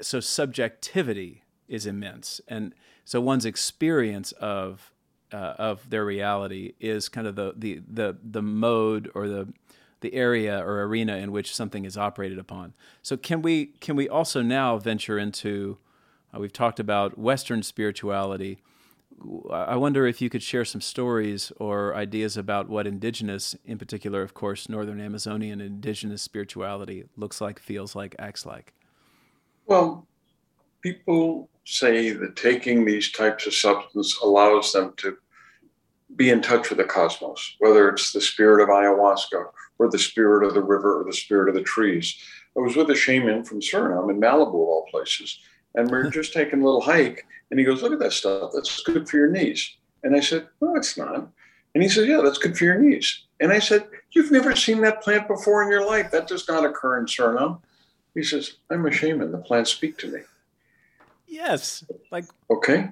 [0.00, 4.92] So subjectivity is immense, and so one's experience of
[5.32, 9.52] uh, of their reality is kind of the, the the the mode or the
[10.00, 12.74] the area or arena in which something is operated upon.
[13.02, 15.78] So can we can we also now venture into
[16.34, 18.58] uh, we've talked about Western spirituality
[19.50, 24.22] I wonder if you could share some stories or ideas about what indigenous, in particular,
[24.22, 28.74] of course, Northern Amazonian indigenous spirituality looks like, feels like, acts like.
[29.66, 30.06] Well,
[30.82, 35.16] people say that taking these types of substance allows them to
[36.14, 39.46] be in touch with the cosmos, whether it's the spirit of ayahuasca
[39.78, 42.16] or the spirit of the river or the spirit of the trees.
[42.56, 45.38] I was with a shaman from Suriname in Malibu, of all places,
[45.74, 46.10] and we are uh-huh.
[46.10, 48.50] just taking a little hike and he goes, Look at that stuff.
[48.54, 49.76] That's good for your knees.
[50.02, 51.28] And I said, No, it's not.
[51.74, 53.24] And he says, Yeah, that's good for your knees.
[53.40, 56.10] And I said, You've never seen that plant before in your life.
[56.10, 57.60] That does not occur in Suriname.
[58.14, 59.32] He says, I'm a shaman.
[59.32, 60.20] The plants speak to me.
[61.26, 61.84] Yes.
[62.10, 62.90] Like Okay.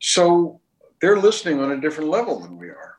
[0.00, 0.60] So
[1.00, 2.98] they're listening on a different level than we are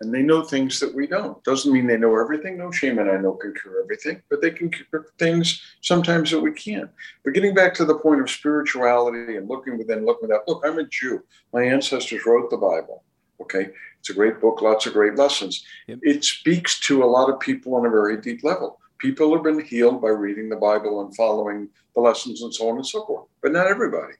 [0.00, 1.42] and they know things that we don't.
[1.44, 2.56] Doesn't mean they know everything.
[2.56, 6.52] No shaman I know can cure everything, but they can cure things sometimes that we
[6.52, 6.90] can't.
[7.24, 10.46] But getting back to the point of spirituality and looking within, looking without.
[10.46, 11.22] Look, I'm a Jew.
[11.52, 13.02] My ancestors wrote the Bible.
[13.40, 13.68] Okay,
[14.00, 15.64] it's a great book, lots of great lessons.
[15.86, 15.98] Yep.
[16.02, 18.80] It speaks to a lot of people on a very deep level.
[18.98, 22.76] People have been healed by reading the Bible and following the lessons and so on
[22.76, 24.14] and so forth, but not everybody.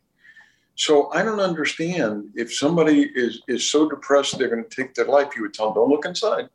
[0.79, 5.07] So I don't understand if somebody is is so depressed they're going to take their
[5.07, 5.35] life.
[5.35, 6.49] You would tell them, "Don't look inside."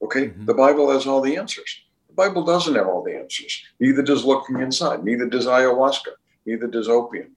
[0.00, 0.46] Okay, mm-hmm.
[0.46, 1.82] the Bible has all the answers.
[2.08, 3.62] The Bible doesn't have all the answers.
[3.78, 5.04] Neither does looking inside.
[5.04, 6.14] Neither does ayahuasca.
[6.46, 7.36] Neither does opium.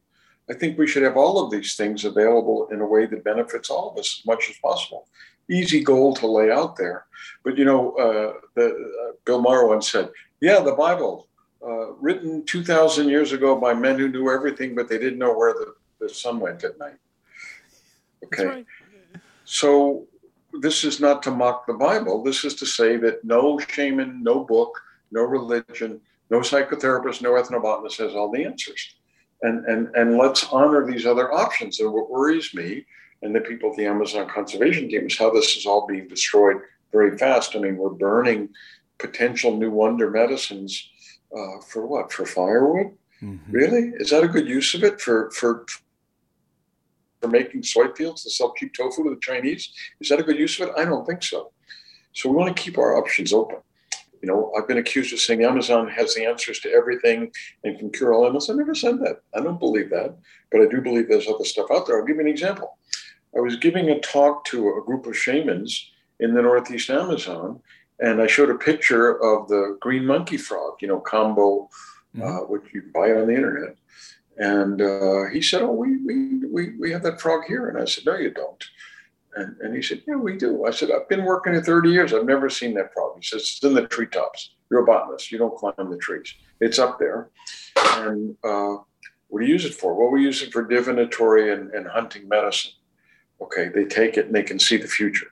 [0.49, 3.69] I think we should have all of these things available in a way that benefits
[3.69, 5.07] all of us as much as possible.
[5.49, 7.07] Easy goal to lay out there,
[7.43, 10.09] but you know, uh, the, uh, Bill Maher once said,
[10.39, 11.27] "Yeah, the Bible
[11.61, 15.53] uh, written 2,000 years ago by men who knew everything, but they didn't know where
[15.53, 16.97] the, the sun went at night.
[18.25, 18.45] Okay.
[18.45, 18.65] Right.
[19.45, 20.07] So
[20.59, 22.23] this is not to mock the Bible.
[22.23, 24.77] This is to say that no shaman, no book,
[25.11, 28.95] no religion, no psychotherapist, no ethnobotanist has all the answers.
[29.43, 31.79] And, and, and let's honor these other options.
[31.79, 32.85] And what worries me
[33.21, 36.57] and the people at the Amazon conservation team is how this is all being destroyed
[36.91, 37.55] very fast.
[37.55, 38.49] I mean, we're burning
[38.99, 40.89] potential new wonder medicines
[41.35, 42.11] uh, for what?
[42.11, 42.91] For firewood?
[43.21, 43.51] Mm-hmm.
[43.51, 43.91] Really?
[43.95, 45.81] Is that a good use of it for for for
[47.27, 49.71] making soy fields to sell cheap tofu to the Chinese?
[49.99, 50.75] Is that a good use of it?
[50.77, 51.51] I don't think so.
[52.13, 53.57] So we want to keep our options open.
[54.21, 57.31] You know, I've been accused of saying Amazon has the answers to everything
[57.63, 58.49] and can cure all illness.
[58.49, 59.21] I never said that.
[59.33, 60.15] I don't believe that,
[60.51, 61.99] but I do believe there's other stuff out there.
[61.99, 62.77] I'll give you an example.
[63.35, 67.61] I was giving a talk to a group of shamans in the Northeast Amazon,
[67.99, 71.67] and I showed a picture of the green monkey frog, you know, kambo,
[72.15, 72.21] mm-hmm.
[72.21, 73.75] uh, which you buy on the internet.
[74.41, 77.85] And uh, he said, "Oh, we, we we we have that frog here." And I
[77.85, 78.63] said, "No, you don't."
[79.35, 82.11] And, and he said, "Yeah, we do." I said, "I've been working here 30 years.
[82.11, 84.55] I've never seen that frog." He says, "It's in the treetops.
[84.71, 85.31] You're a botanist.
[85.31, 86.33] You don't climb the trees.
[86.59, 87.29] It's up there."
[87.97, 88.77] And uh,
[89.27, 89.93] what do you use it for?
[89.93, 92.71] Well, we use it for divinatory and, and hunting medicine.
[93.41, 95.27] Okay, they take it and they can see the future.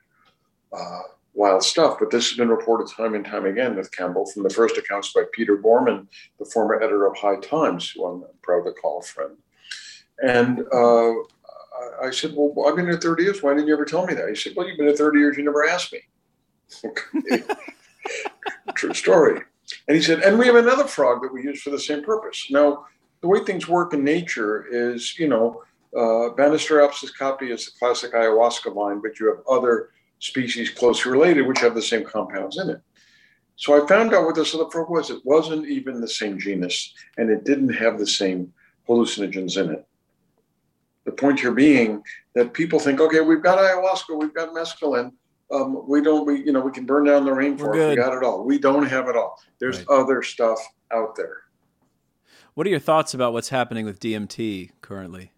[0.71, 1.01] Uh,
[1.39, 1.97] wild stuff.
[1.99, 5.13] But this has been reported time and time again with kambo from the first accounts
[5.13, 9.03] by Peter Gorman, the former editor of High Times, who I'm proud to call a
[9.03, 9.37] friend.
[10.21, 11.13] And uh,
[12.03, 13.41] I said, Well, I've been here 30 years.
[13.41, 14.27] Why didn't you ever tell me that?
[14.27, 15.37] He said, Well, you've been here 30 years.
[15.37, 15.99] You never asked me.
[16.85, 17.43] Okay.
[18.75, 19.41] True story.
[19.87, 22.47] And he said, And we have another frog that we use for the same purpose.
[22.51, 22.85] Now,
[23.21, 25.63] the way things work in nature is, you know,
[25.95, 29.89] uh, Banisteriopsis caapi is the classic ayahuasca vine, but you have other
[30.19, 32.81] species closely related, which have the same compounds in it.
[33.55, 35.09] So I found out what this other frog was.
[35.09, 38.53] It wasn't even the same genus, and it didn't have the same
[38.87, 39.85] hallucinogens in it.
[41.05, 42.01] The point here being
[42.35, 45.11] that people think, okay, we've got ayahuasca, we've got mescaline.
[45.51, 47.89] Um, we don't, we, you know, we can burn down the rainforest.
[47.89, 48.45] We got it all.
[48.45, 49.41] We don't have it all.
[49.59, 49.87] There's right.
[49.89, 50.59] other stuff
[50.93, 51.37] out there.
[52.53, 55.31] What are your thoughts about what's happening with DMT currently?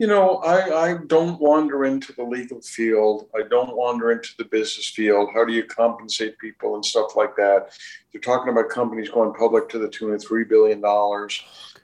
[0.00, 3.28] You know, I, I don't wander into the legal field.
[3.36, 5.28] I don't wander into the business field.
[5.34, 7.78] How do you compensate people and stuff like that?
[8.10, 10.82] You're talking about companies going public to the tune of $3 billion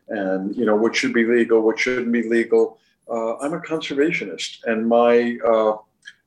[0.09, 2.79] and, you know, what should be legal, what shouldn't be legal.
[3.07, 5.77] Uh, I'm a conservationist and my, uh,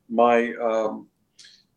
[0.09, 1.07] my um,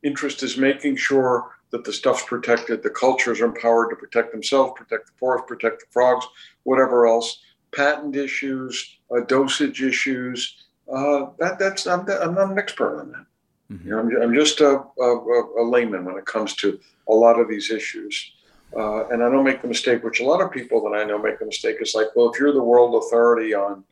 [0.03, 4.75] interest is making sure that the stuff's protected, the cultures are empowered to protect themselves,
[4.77, 6.27] protect the forest, protect the frogs,
[6.65, 7.39] whatever else
[7.75, 10.57] patent issues, uh, dosage issues.
[10.93, 13.27] Uh, that that's I'm, I'm, not an expert on that.
[13.73, 13.89] Mm-hmm.
[13.89, 17.39] You know, I'm, I'm just a, a, a, layman when it comes to a lot
[17.39, 18.33] of these issues.
[18.77, 21.19] Uh, and I don't make the mistake, which a lot of people that I know
[21.19, 21.77] make the mistake.
[21.81, 23.85] Is like, well, if you're the world authority on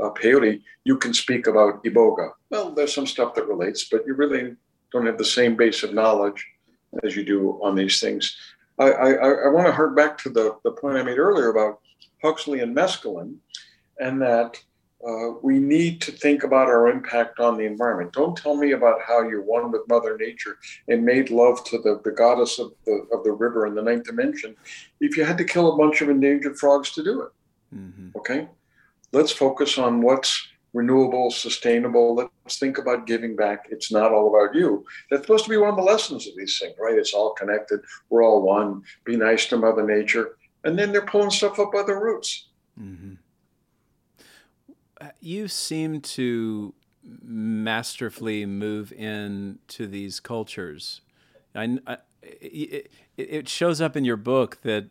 [0.00, 2.30] uh, peyote, you can speak about iboga.
[2.50, 4.56] Well, there's some stuff that relates, but you really
[4.92, 6.44] don't have the same base of knowledge
[7.02, 8.36] as you do on these things.
[8.78, 11.80] I, I, I want to hark back to the, the point I made earlier about
[12.24, 13.36] Huxley and mescaline,
[14.00, 14.58] and that
[15.06, 18.12] uh, we need to think about our impact on the environment.
[18.12, 20.56] Don't tell me about how you're one with Mother Nature
[20.88, 24.04] and made love to the, the goddess of the, of the river in the ninth
[24.04, 24.56] dimension
[25.00, 27.32] if you had to kill a bunch of endangered frogs to do it.
[27.76, 28.16] Mm-hmm.
[28.16, 28.48] Okay?
[29.12, 32.14] Let's focus on what's renewable, sustainable.
[32.14, 33.66] Let's think about giving back.
[33.70, 34.86] It's not all about you.
[35.10, 36.98] That's supposed to be one of the lessons of these things, right?
[36.98, 37.80] It's all connected.
[38.08, 38.82] We're all one.
[39.04, 42.48] Be nice to Mother Nature and then they're pulling stuff up by the roots.
[42.80, 43.14] Mm-hmm.
[45.20, 46.74] You seem to
[47.22, 51.02] masterfully move into these cultures.
[51.54, 54.86] I, I, it, it shows up in your book that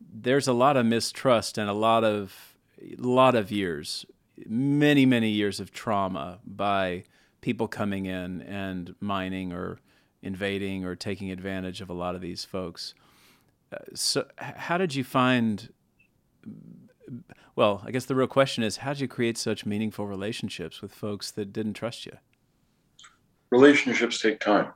[0.00, 4.04] there's a lot of mistrust and a lot of a lot of years,
[4.46, 7.04] many many years of trauma by
[7.40, 9.78] people coming in and mining or
[10.22, 12.94] invading or taking advantage of a lot of these folks
[13.94, 15.72] so how did you find
[17.54, 20.92] well i guess the real question is how did you create such meaningful relationships with
[20.92, 22.12] folks that didn't trust you?
[23.50, 24.72] Relationships take time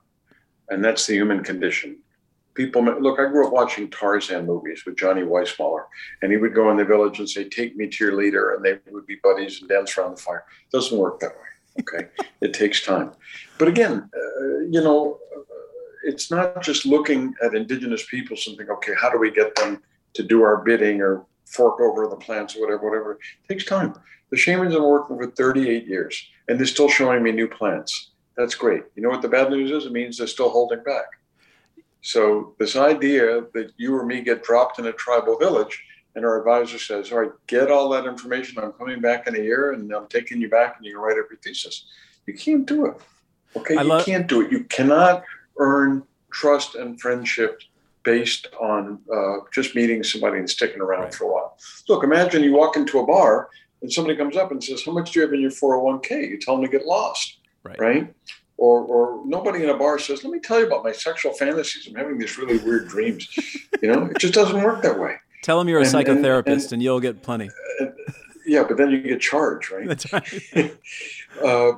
[0.69, 1.97] and that's the human condition.
[2.53, 5.85] People look i grew up watching tarzan movies with johnny weissmuller
[6.21, 8.65] and he would go in the village and say take me to your leader and
[8.65, 10.43] they would be buddies and dance around the fire.
[10.65, 12.07] It doesn't work that way okay?
[12.41, 13.11] It takes time.
[13.57, 15.17] But again uh, you know
[16.03, 19.81] it's not just looking at indigenous peoples and think, okay, how do we get them
[20.13, 23.11] to do our bidding or fork over the plants or whatever, whatever.
[23.13, 23.93] It takes time.
[24.29, 28.11] The shamans have been working for 38 years and they're still showing me new plants.
[28.37, 28.83] That's great.
[28.95, 29.85] You know what the bad news is?
[29.85, 31.05] It means they're still holding back.
[32.01, 35.83] So this idea that you or me get dropped in a tribal village
[36.15, 38.61] and our advisor says, all right, get all that information.
[38.63, 41.19] I'm coming back in a year and I'm taking you back and you can write
[41.19, 41.85] up your thesis.
[42.25, 42.97] You can't do it.
[43.55, 44.51] Okay, I you love- can't do it.
[44.51, 45.23] You cannot
[45.57, 47.61] earn trust and friendship
[48.03, 51.13] based on uh, just meeting somebody and sticking around right.
[51.13, 51.57] for a while.
[51.87, 53.49] Look, imagine you walk into a bar
[53.81, 56.39] and somebody comes up and says, "How much do you have in your 401k?" You
[56.39, 57.79] tell them to get lost, right?
[57.79, 58.13] right?
[58.57, 61.87] Or, or nobody in a bar says, "Let me tell you about my sexual fantasies.
[61.87, 63.27] I'm having these really weird dreams."
[63.81, 65.15] you know, it just doesn't work that way.
[65.43, 67.49] Tell them you're a and, psychotherapist, and, and, and, you'll get plenty.
[68.45, 69.87] yeah, but then you get charged, right?
[69.87, 70.77] That's right.
[71.43, 71.73] uh,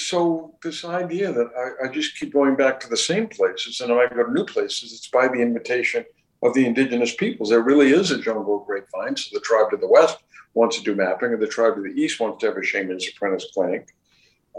[0.00, 3.92] so this idea that I, I, just keep going back to the same places, and
[3.92, 6.04] I go to new places, it's by the invitation
[6.42, 7.50] of the indigenous peoples.
[7.50, 9.16] There really is a jungle of grapevine.
[9.16, 10.18] So the tribe to the west
[10.54, 13.08] wants to do mapping, and the tribe to the east wants to have a shaman's
[13.08, 13.88] apprentice clinic.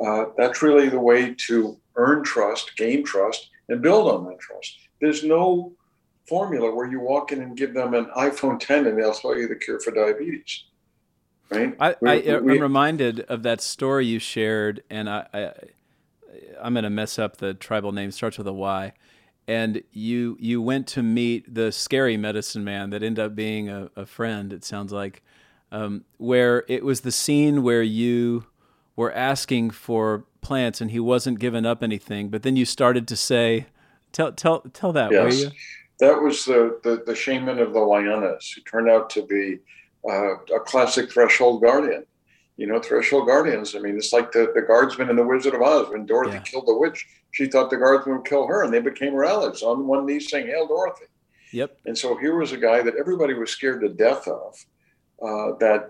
[0.01, 4.77] Uh, that's really the way to earn trust, gain trust, and build on that trust.
[4.99, 5.73] There's no
[6.27, 9.47] formula where you walk in and give them an iPhone 10 and they'll tell you
[9.47, 10.63] the cure for diabetes.
[11.51, 11.75] Right?
[11.79, 15.51] I, I, am reminded of that story you shared, and I, I
[16.61, 18.11] I'm going to mess up the tribal name.
[18.11, 18.93] Starts with a Y
[19.47, 23.89] and you you went to meet the scary medicine man that ended up being a,
[23.95, 24.53] a friend.
[24.53, 25.21] It sounds like,
[25.71, 28.45] um, where it was the scene where you
[28.95, 33.15] were asking for plants and he wasn't giving up anything, but then you started to
[33.15, 33.67] say,
[34.11, 35.45] "Tell tell tell that." Yes,
[35.99, 39.59] that was the, the, the shaman of the Wayanas who turned out to be
[40.09, 42.05] uh, a classic threshold guardian
[42.61, 43.75] you know, threshold guardians.
[43.75, 46.41] I mean, it's like the, the guardsman in The Wizard of Oz when Dorothy yeah.
[46.41, 47.07] killed the witch.
[47.31, 50.45] She thought the guardsman would kill her, and they became relics on one knee saying,
[50.45, 51.05] Hail Dorothy.
[51.53, 51.79] Yep.
[51.87, 54.63] And so here was a guy that everybody was scared to death of,
[55.23, 55.89] uh, that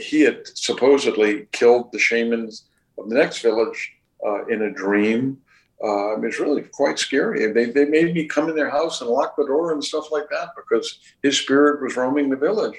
[0.00, 2.64] he had supposedly killed the shamans
[2.98, 3.92] of the next village
[4.26, 5.38] uh, in a dream.
[5.84, 7.52] Uh, it was really quite scary.
[7.52, 10.28] They, they made me come in their house and lock the door and stuff like
[10.30, 12.74] that because his spirit was roaming the village.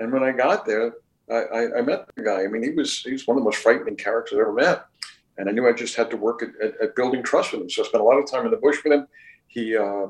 [0.00, 0.94] And when I got there,
[1.30, 2.42] I, I, met the guy.
[2.42, 4.84] I mean, he was he was one of the most frightening characters I ever met,
[5.38, 7.70] and I knew I just had to work at, at, at building trust with him.
[7.70, 9.06] So I spent a lot of time in the bush with him.
[9.46, 10.08] He, uh,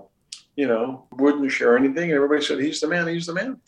[0.56, 3.06] you know, wouldn't share anything, and everybody said he's the man.
[3.08, 3.60] He's the man.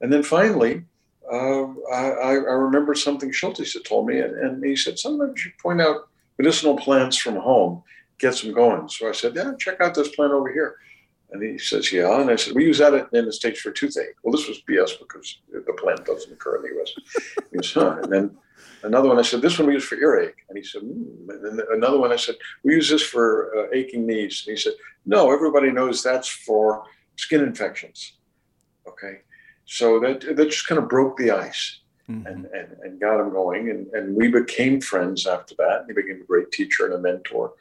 [0.00, 0.84] And then finally,
[1.32, 5.52] uh, I, I, remember something Schultes had told me, and, and he said sometimes you
[5.60, 6.08] point out
[6.38, 7.82] medicinal plants from home,
[8.18, 8.88] gets them going.
[8.88, 10.76] So I said, yeah, check out this plant over here.
[11.32, 12.20] And he says, yeah.
[12.20, 14.16] And I said, we use that in the States for toothache.
[14.22, 16.92] Well, this was BS because the plant doesn't occur in the US.
[17.50, 17.98] He goes, huh.
[18.02, 18.36] And then
[18.82, 20.44] another one, I said, this one we use for earache.
[20.50, 21.28] And he said, mm.
[21.30, 24.44] and then another one, I said, we use this for uh, aching knees.
[24.46, 24.74] And he said,
[25.06, 26.84] no, everybody knows that's for
[27.16, 28.18] skin infections.
[28.86, 29.20] Okay.
[29.64, 31.78] So that, that just kind of broke the ice.
[32.10, 32.26] Mm-hmm.
[32.26, 33.70] And, and, and got him going.
[33.70, 35.84] And, and we became friends after that.
[35.86, 37.54] He became a great teacher and a mentor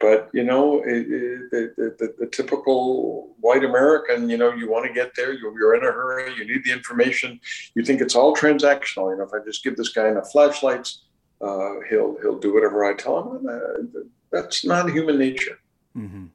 [0.00, 4.86] but you know it, it, the, the, the, typical white american you know you want
[4.86, 7.40] to get there you're, in a hurry you need the information
[7.74, 11.02] you think it's all transactional you know if i just give this guy enough flashlights
[11.40, 14.00] uh, he'll he'll do whatever i tell him uh,
[14.30, 15.58] that's not human nature.
[15.96, 16.26] Mm-hmm.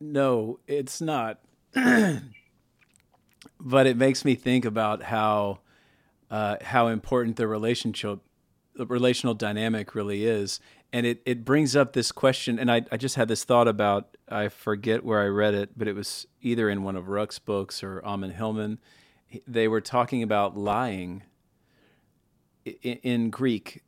[0.00, 1.40] no it's not.
[3.62, 5.60] But it makes me think about how
[6.30, 8.20] uh, how important the relationship
[8.74, 10.60] the relational dynamic really is
[10.92, 14.16] and it, it brings up this question and I, I just had this thought about
[14.28, 17.82] i forget where i read it but it was either in one of ruck's books
[17.82, 18.78] or Armin Hillman
[19.46, 21.22] they were talking about lying
[22.64, 23.82] in, in greek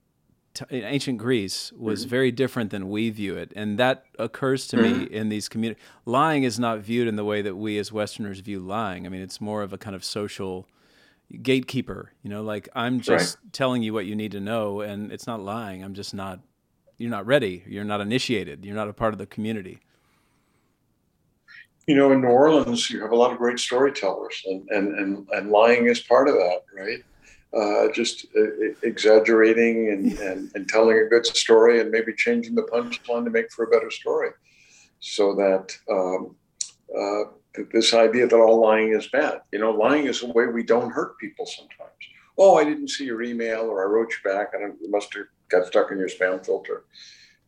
[0.68, 2.10] in ancient greece was mm-hmm.
[2.10, 5.00] very different than we view it and that occurs to mm-hmm.
[5.00, 8.40] me in these communities lying is not viewed in the way that we as westerners
[8.40, 10.68] view lying i mean it's more of a kind of social
[11.40, 13.52] gatekeeper you know like i'm just right.
[13.52, 16.40] telling you what you need to know and it's not lying i'm just not
[17.02, 17.64] you're not ready.
[17.66, 18.64] You're not initiated.
[18.64, 19.80] You're not a part of the community.
[21.88, 25.28] You know, in New Orleans, you have a lot of great storytellers, and and and,
[25.32, 27.02] and lying is part of that, right?
[27.52, 32.62] Uh, just uh, exaggerating and, and, and telling a good story and maybe changing the
[32.62, 34.30] punchline to make for a better story.
[35.00, 36.36] So that um,
[36.96, 40.62] uh, this idea that all lying is bad, you know, lying is a way we
[40.62, 41.90] don't hurt people sometimes.
[42.38, 45.26] Oh, I didn't see your email or I wrote you back and it must have
[45.52, 46.84] got stuck in your spam filter.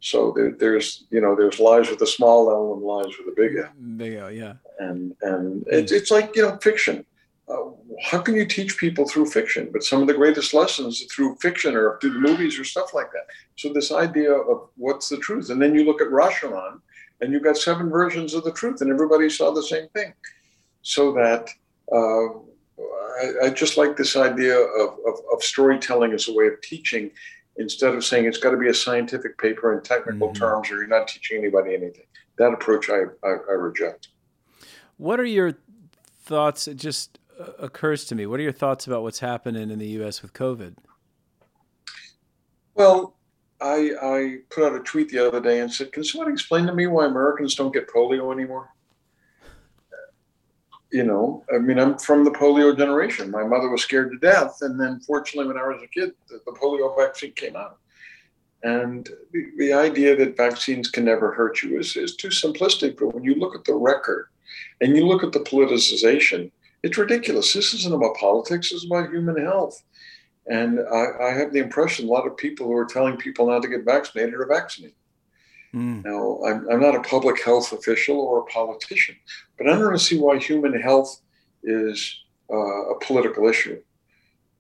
[0.01, 3.35] So there, there's you know there's lies with a small L and lies with a
[3.35, 3.70] big L.
[3.97, 4.55] Big L, yeah.
[4.78, 7.06] And and it's, it's like you know fiction.
[7.48, 7.70] Uh,
[8.02, 9.70] how can you teach people through fiction?
[9.72, 13.26] But some of the greatest lessons through fiction or through movies or stuff like that.
[13.56, 16.81] So this idea of what's the truth, and then you look at Rashomon,
[17.20, 20.12] and you've got seven versions of the truth, and everybody saw the same thing.
[20.82, 21.48] So that
[21.93, 22.28] uh,
[23.22, 27.10] I, I, just like this idea of, of, of storytelling as a way of teaching
[27.56, 30.36] instead of saying it's got to be a scientific paper in technical mm-hmm.
[30.36, 32.05] terms or you're not teaching anybody anything.
[32.39, 34.09] that approach I, I, I reject.
[34.97, 35.55] What are your
[36.22, 36.68] thoughts?
[36.68, 38.26] It just uh, occurs to me.
[38.26, 40.22] What are your thoughts about what's happening in the U.S.
[40.22, 40.76] with COVID?
[42.74, 43.16] Well,
[43.60, 46.74] I, I put out a tweet the other day and said, "Can someone explain to
[46.74, 48.73] me why Americans don't get polio anymore?"
[50.94, 53.28] You know, I mean, I'm from the polio generation.
[53.28, 56.38] My mother was scared to death, and then fortunately, when I was a kid, the,
[56.46, 57.78] the polio vaccine came out.
[58.62, 62.96] And the, the, idea that vaccines can never hurt you is, is too simplistic.
[62.96, 64.28] But when you look at the record
[64.80, 66.52] and you look at the politicization,
[66.84, 67.52] it's ridiculous.
[67.52, 69.82] This isn't about politics, this is about human health.
[70.46, 73.62] And I, I have the impression a lot of people who are telling people not
[73.62, 74.94] to get vaccinated are vaccinated.
[75.74, 76.05] Mm.
[76.05, 79.16] Now, I'm, I'm not a public health official or a politician,
[79.59, 81.20] but I don't see why human health
[81.64, 83.82] is uh, a political issue.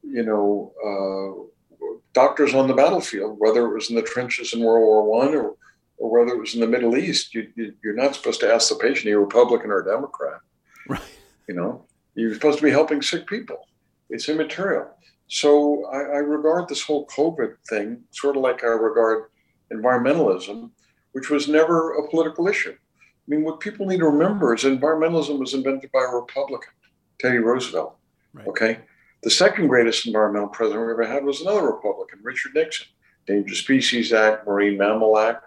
[0.02, 4.82] You know, uh, doctors on the battlefield, whether it was in the trenches in World
[4.82, 5.54] War One or,
[5.98, 8.68] or whether it was in the Middle East, you, you, you're not supposed to ask
[8.68, 10.40] the patient, are you a Republican or Democrat?
[10.88, 11.00] Right.
[11.48, 11.84] You know,
[12.14, 13.68] you're supposed to be helping sick people.
[14.10, 14.90] It's immaterial.
[15.28, 19.24] So I, I, regard this whole COVID thing sort of like I regard
[19.72, 20.70] environmentalism,
[21.14, 22.72] which was never a political issue.
[22.72, 26.72] I mean, what people need to remember is environmentalism was invented by a Republican,
[27.18, 27.96] Teddy Roosevelt.
[28.32, 28.46] Right.
[28.46, 28.78] Okay.
[29.22, 32.88] The second greatest environmental president we ever had was another Republican, Richard Nixon.
[33.26, 35.46] Dangerous Species Act, Marine Mammal Act.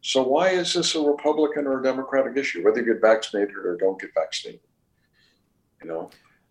[0.00, 3.76] So why is this a Republican or a Democratic issue, whether you get vaccinated or
[3.76, 4.60] don't get vaccinated?
[5.82, 6.10] You know,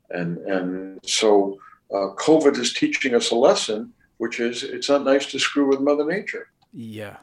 [0.10, 1.58] and and so
[1.92, 5.82] uh, COVID is teaching us a lesson, which is it's not nice to screw with
[5.82, 6.48] Mother Nature.
[6.72, 7.18] Yeah.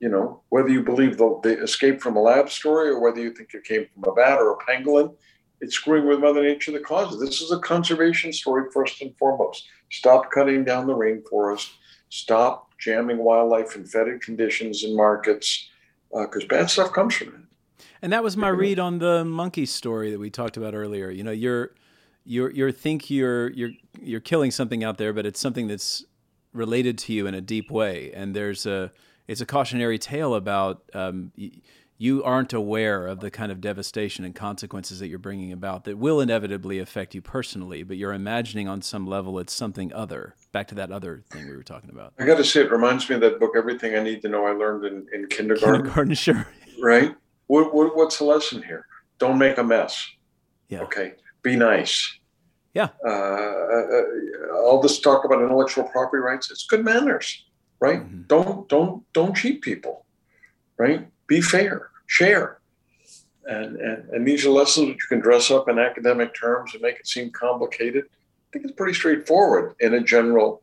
[0.00, 3.32] You know, whether you believe the, the escape from a lab story or whether you
[3.32, 5.14] think it came from a bat or a pangolin,
[5.60, 7.20] it's screwing with Mother Nature that causes.
[7.20, 9.66] This is a conservation story first and foremost.
[9.90, 11.70] Stop cutting down the rainforest.
[12.10, 15.68] Stop jamming wildlife in fetid conditions in markets
[16.10, 17.84] because uh, bad stuff comes from it.
[18.00, 21.10] And that was my read on the monkey story that we talked about earlier.
[21.10, 21.74] You know, you're
[22.24, 23.70] you're you think you're you're
[24.00, 26.04] you're killing something out there, but it's something that's
[26.52, 28.12] related to you in a deep way.
[28.12, 28.92] And there's a
[29.28, 31.32] it's a cautionary tale about um,
[31.98, 35.98] you aren't aware of the kind of devastation and consequences that you're bringing about that
[35.98, 40.34] will inevitably affect you personally, but you're imagining on some level it's something other.
[40.52, 42.14] Back to that other thing we were talking about.
[42.18, 44.46] I got to say, it reminds me of that book, Everything I Need to Know
[44.46, 45.82] I Learned in, in Kindergarten.
[45.82, 46.46] Kindergarten, sure.
[46.80, 47.14] Right?
[47.48, 48.86] What, what, what's the lesson here?
[49.18, 50.08] Don't make a mess.
[50.68, 50.82] Yeah.
[50.82, 51.14] Okay.
[51.42, 52.18] Be nice.
[52.74, 52.90] Yeah.
[53.04, 54.02] Uh, uh,
[54.62, 57.46] all this talk about intellectual property rights, it's good manners,
[57.80, 58.00] right?
[58.00, 58.22] Mm-hmm.
[58.26, 60.04] Don't don't don't cheat people,
[60.76, 61.08] right?
[61.26, 62.58] Be fair, share.
[63.46, 66.82] And, and, and these are lessons that you can dress up in academic terms and
[66.82, 68.04] make it seem complicated.
[68.04, 70.62] I think it's pretty straightforward in a general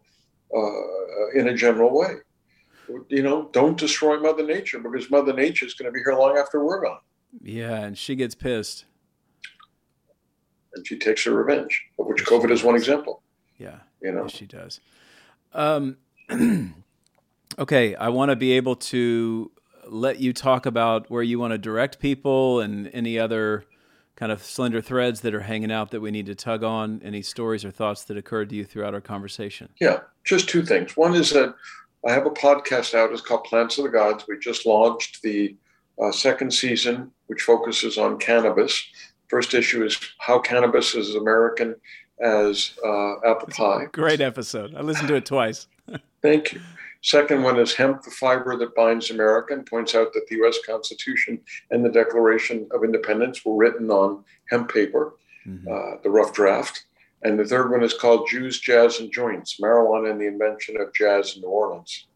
[0.56, 2.16] uh, in a general way.
[3.10, 6.38] You know, don't destroy Mother Nature because Mother Nature is going to be here long
[6.38, 7.00] after we're gone.
[7.42, 8.86] Yeah, and she gets pissed
[10.76, 13.22] and she takes her revenge, of which yes, COVID is one example.
[13.58, 14.80] Yeah, you know, yes, she does.
[15.54, 15.98] Um,
[17.58, 19.52] okay, I want to be able to
[19.88, 23.66] let you talk about where you want to direct people and any other
[24.16, 27.02] kind of slender threads that are hanging out that we need to tug on.
[27.04, 29.70] Any stories or thoughts that occurred to you throughout our conversation?
[29.80, 30.96] Yeah, just two things.
[30.96, 31.54] One is that
[32.08, 33.12] I have a podcast out.
[33.12, 34.26] It's called Plants of the Gods.
[34.28, 35.56] We just launched the
[36.02, 38.82] uh, second season, which focuses on cannabis.
[39.28, 41.76] First issue is How Cannabis is American
[42.22, 43.86] as uh, Apple Pie.
[43.92, 44.76] Great episode.
[44.76, 45.68] I listened to it twice.
[46.22, 46.62] Thank you.
[47.06, 50.58] Second one is Hemp, the Fiber That Binds America, and points out that the US
[50.66, 55.14] Constitution and the Declaration of Independence were written on hemp paper,
[55.46, 55.68] mm-hmm.
[55.72, 56.86] uh, the rough draft.
[57.22, 60.96] And the third one is called Jews, Jazz, and Joints Marijuana and the Invention of
[60.96, 62.08] Jazz in New Orleans.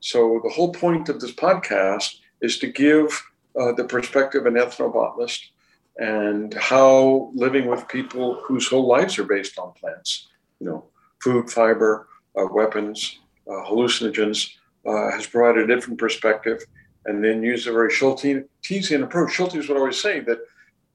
[0.00, 3.08] So, the whole point of this podcast is to give
[3.58, 5.40] uh, the perspective of an ethnobotanist
[5.96, 10.28] and how living with people whose whole lives are based on plants,
[10.60, 10.84] you know,
[11.22, 13.20] food, fiber, uh, weapons,
[13.52, 14.50] hallucinogens,
[14.86, 16.62] uh, has provided a different perspective.
[17.06, 19.30] And then used a very Schultesian approach.
[19.30, 20.40] Schultes would always say that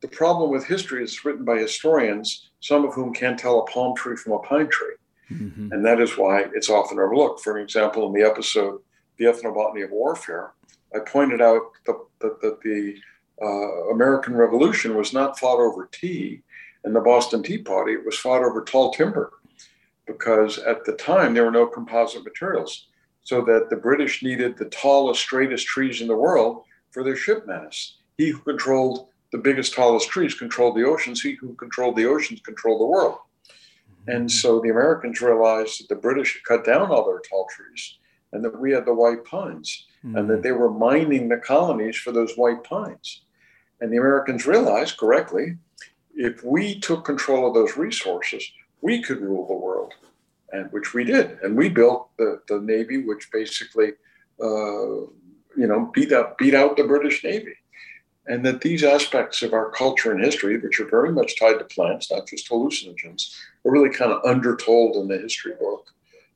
[0.01, 3.95] the problem with history is written by historians, some of whom can't tell a palm
[3.95, 4.95] tree from a pine tree.
[5.31, 5.71] Mm-hmm.
[5.71, 7.41] And that is why it's often overlooked.
[7.41, 8.81] For example, in the episode,
[9.17, 10.51] The Ethnobotany of Warfare,
[10.93, 12.95] I pointed out that the, the, the
[13.43, 16.43] uh, American Revolution was not fought over tea
[16.83, 19.33] and the Boston Tea Party, it was fought over tall timber
[20.05, 22.87] because at the time there were no composite materials.
[23.23, 27.47] So that the British needed the tallest, straightest trees in the world for their ship
[27.47, 27.97] masts.
[28.17, 31.21] He who controlled the biggest, tallest trees controlled the oceans.
[31.21, 33.17] He who controlled the oceans controlled the world.
[34.07, 37.97] And so the Americans realized that the British had cut down all their tall trees
[38.33, 40.17] and that we had the white pines, mm-hmm.
[40.17, 43.21] and that they were mining the colonies for those white pines.
[43.79, 45.57] And the Americans realized correctly
[46.15, 48.43] if we took control of those resources,
[48.83, 49.93] we could rule the world,
[50.51, 51.39] and which we did.
[51.41, 53.93] And we built the, the Navy, which basically,
[54.41, 55.07] uh,
[55.55, 57.55] you know, beat up beat out the British Navy.
[58.27, 61.65] And that these aspects of our culture and history, which are very much tied to
[61.65, 63.35] plants, not just hallucinogens,
[63.65, 65.87] are really kind of undertold in the history book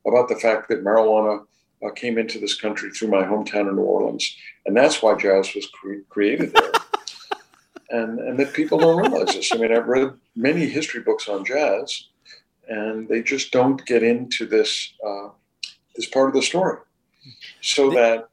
[0.06, 1.46] about the fact that marijuana
[1.86, 5.54] uh, came into this country through my hometown of New Orleans, and that's why jazz
[5.54, 6.72] was cre- created there.
[7.90, 9.52] and and that people don't realize this.
[9.54, 12.08] I mean, I've read many history books on jazz,
[12.70, 15.30] and they just don't get into this uh,
[15.96, 16.80] this part of the story.
[17.62, 18.30] So that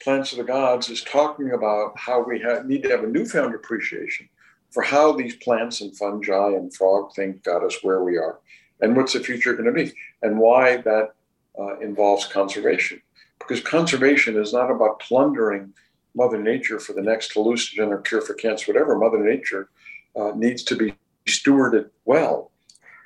[0.00, 3.54] Plants of the Gods is talking about how we have, need to have a newfound
[3.54, 4.28] appreciation
[4.70, 8.38] for how these plants and fungi and frog thing got us where we are,
[8.80, 9.92] and what's the future going to be,
[10.22, 11.14] and why that
[11.58, 13.00] uh, involves conservation.
[13.38, 15.72] Because conservation is not about plundering
[16.14, 18.98] Mother Nature for the next hallucinogen or cure for cancer, whatever.
[18.98, 19.68] Mother Nature
[20.16, 20.94] uh, needs to be
[21.26, 22.50] stewarded well.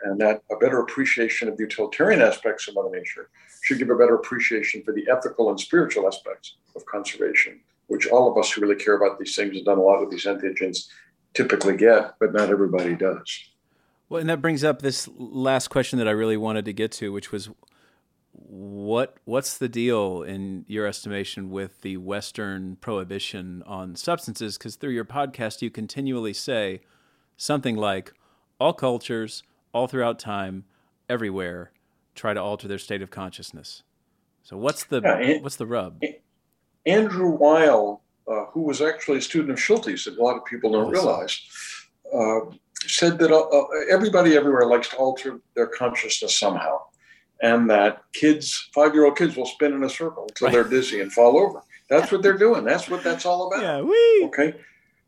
[0.05, 3.31] And that a better appreciation of the utilitarian aspects of Mother Nature
[3.63, 8.31] should give a better appreciation for the ethical and spiritual aspects of conservation, which all
[8.31, 10.89] of us who really care about these things and done a lot of these entheogens
[11.35, 13.51] typically get, but not everybody does.
[14.09, 17.13] Well, and that brings up this last question that I really wanted to get to,
[17.13, 17.49] which was
[18.33, 24.59] what what's the deal in your estimation with the Western prohibition on substances?
[24.59, 26.81] Because through your podcast, you continually say
[27.37, 28.13] something like,
[28.59, 29.43] "All cultures,
[29.73, 30.65] all throughout time,
[31.09, 31.73] everywhere,
[32.15, 33.83] try to alter their state of consciousness."
[34.43, 36.03] So what's the yeah, and, what's the rub?
[36.85, 40.73] Andrew Weil, uh, who was actually a student of Schultes, that a lot of people
[40.73, 41.41] don't realize,
[42.13, 42.41] uh,
[42.87, 46.79] said that uh, uh, everybody everywhere likes to alter their consciousness somehow
[47.43, 51.01] and that kids, five year old kids, will spin in a circle until they're dizzy
[51.01, 51.61] and fall over.
[51.91, 52.65] That's what they're doing.
[52.65, 53.63] That's what that's all about.
[53.63, 54.25] Yeah, we.
[54.25, 54.55] Okay.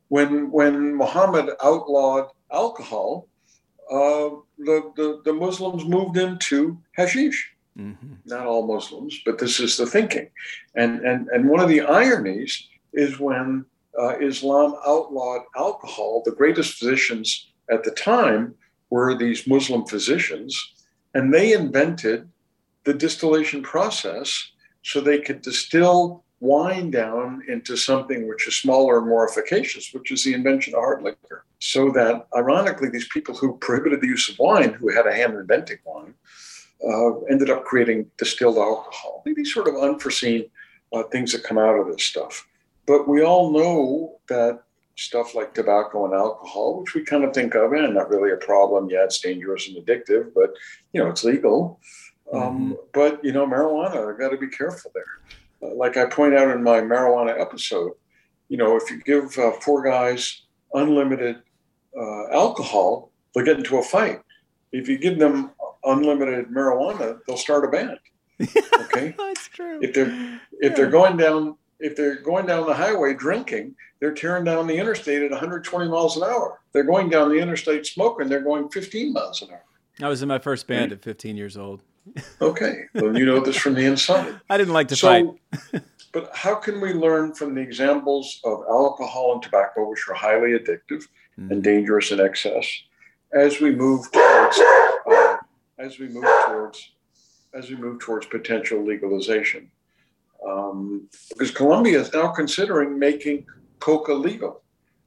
[0.08, 3.26] When when Muhammad outlawed alcohol,
[3.90, 7.50] uh, the, the the Muslims moved into hashish.
[7.78, 8.14] Mm-hmm.
[8.26, 10.28] Not all Muslims, but this is the thinking,
[10.76, 13.64] and and and one of the ironies is when
[14.00, 16.22] uh, Islam outlawed alcohol.
[16.24, 18.54] The greatest physicians at the time
[18.90, 20.74] were these Muslim physicians
[21.14, 22.28] and they invented
[22.84, 24.50] the distillation process
[24.82, 30.12] so they could distill wine down into something which is smaller and more efficacious, which
[30.12, 31.44] is the invention of hard liquor.
[31.58, 35.32] So that, ironically, these people who prohibited the use of wine, who had a hand
[35.32, 36.14] in inventing wine,
[36.86, 39.22] uh, ended up creating distilled alcohol.
[39.24, 40.44] These sort of unforeseen
[40.92, 42.46] uh, things that come out of this stuff.
[42.86, 44.60] But we all know that
[44.96, 48.36] stuff like tobacco and alcohol, which we kind of think of, and not really a
[48.36, 49.04] problem yet.
[49.04, 50.50] It's dangerous and addictive, but
[50.92, 51.80] you know it's legal.
[52.32, 52.72] Um, mm-hmm.
[52.92, 55.38] But you know, marijuana, I've got to be careful there.
[55.74, 57.92] Like I point out in my marijuana episode,
[58.48, 60.42] you know, if you give uh, four guys
[60.74, 61.36] unlimited
[61.96, 64.20] uh, alcohol, they'll get into a fight.
[64.72, 65.52] If you give them
[65.84, 67.98] unlimited marijuana, they'll start a band.
[68.74, 69.80] Okay, that's true.
[69.82, 70.06] If they're
[70.60, 70.76] if yeah.
[70.76, 75.22] they're going down if they're going down the highway drinking, they're tearing down the interstate
[75.22, 76.60] at 120 miles an hour.
[76.72, 79.64] They're going down the interstate smoking, they're going 15 miles an hour.
[80.00, 81.82] I was in my first band at 15 years old.
[82.40, 84.40] Okay, well, you know this from the inside.
[84.50, 85.82] I didn't like to so, fight.
[86.12, 90.58] but how can we learn from the examples of alcohol and tobacco, which are highly
[90.58, 91.04] addictive
[91.38, 91.50] mm.
[91.50, 92.66] and dangerous in excess,
[93.32, 94.58] as we move towards
[95.10, 95.36] uh,
[95.78, 96.92] as we move towards
[97.54, 99.70] as we move towards potential legalization?
[100.46, 103.46] um, because Colombia is now considering making
[103.80, 104.62] coca legal.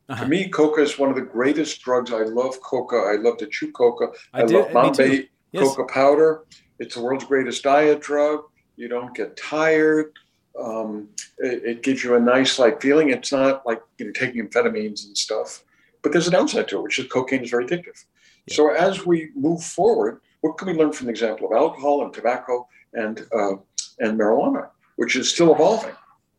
[0.10, 0.24] Uh-huh.
[0.24, 2.14] To me, coca is one of the greatest drugs.
[2.14, 2.96] I love coca.
[2.96, 4.08] I love to chew coca.
[4.34, 5.64] I, I love mambe yes.
[5.64, 6.44] coca powder.
[6.80, 8.44] It's the world's greatest diet drug.
[8.76, 10.14] You don't get tired.
[10.60, 13.10] Um, it, it, gives you a nice like feeling.
[13.12, 15.64] It's not like you know taking amphetamines and stuff.
[16.02, 18.06] But there's a downside to it, which is cocaine is very addictive.
[18.48, 18.56] Yeah.
[18.56, 22.14] So as we move forward, what can we learn from the example of alcohol and
[22.14, 23.56] tobacco and uh,
[24.00, 24.70] and marijuana?
[24.98, 25.96] which is still evolving,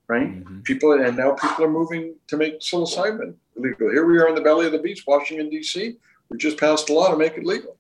[0.09, 0.29] right?
[0.29, 0.61] Mm-hmm.
[0.61, 3.91] People and now people are moving to make psilocybin legal.
[3.91, 5.97] Here we are in the belly of the beast, Washington D.C.
[6.29, 7.78] We just passed a law to make it legal.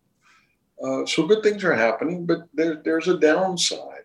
[0.82, 4.04] Uh, so good things are happening, but there, there's a downside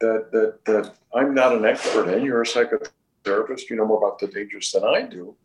[0.00, 2.24] that, that that I'm not an expert in.
[2.24, 3.70] You're a psychotherapist.
[3.70, 5.36] You know more about the dangers than I do.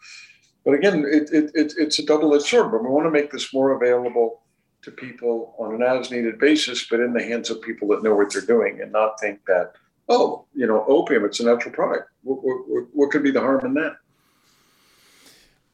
[0.64, 2.72] But again, it, it, it, it's a double-edged sword.
[2.72, 4.42] But we want to make this more available
[4.82, 8.34] to people on an as-needed basis, but in the hands of people that know what
[8.34, 9.74] they're doing, and not think that
[10.10, 12.10] oh, you know, opium, it's a natural product.
[12.24, 13.98] What, what, what could be the harm in that?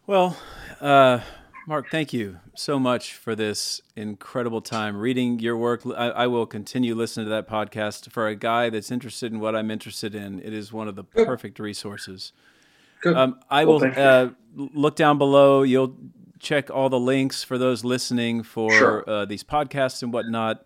[0.07, 0.37] Well,
[0.79, 1.19] uh,
[1.67, 5.83] Mark, thank you so much for this incredible time reading your work.
[5.85, 8.11] I, I, will continue listening to that podcast.
[8.11, 11.03] For a guy that's interested in what I'm interested in, it is one of the
[11.03, 11.27] Good.
[11.27, 12.33] perfect resources.
[13.01, 13.15] Good.
[13.15, 15.61] Um, I well, will uh, look down below.
[15.61, 15.95] You'll
[16.39, 19.09] check all the links for those listening for sure.
[19.09, 20.65] uh, these podcasts and whatnot.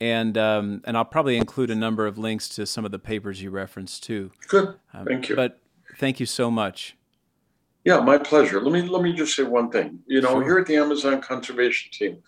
[0.00, 3.42] And um, and I'll probably include a number of links to some of the papers
[3.42, 4.30] you referenced too.
[4.48, 4.74] Good.
[4.92, 5.36] Um, thank you.
[5.36, 5.58] But
[5.98, 6.95] thank you so much.
[7.86, 8.60] Yeah, my pleasure.
[8.60, 10.00] Let me let me just say one thing.
[10.08, 10.44] You know, sure.
[10.44, 12.18] here at the Amazon Conservation Team,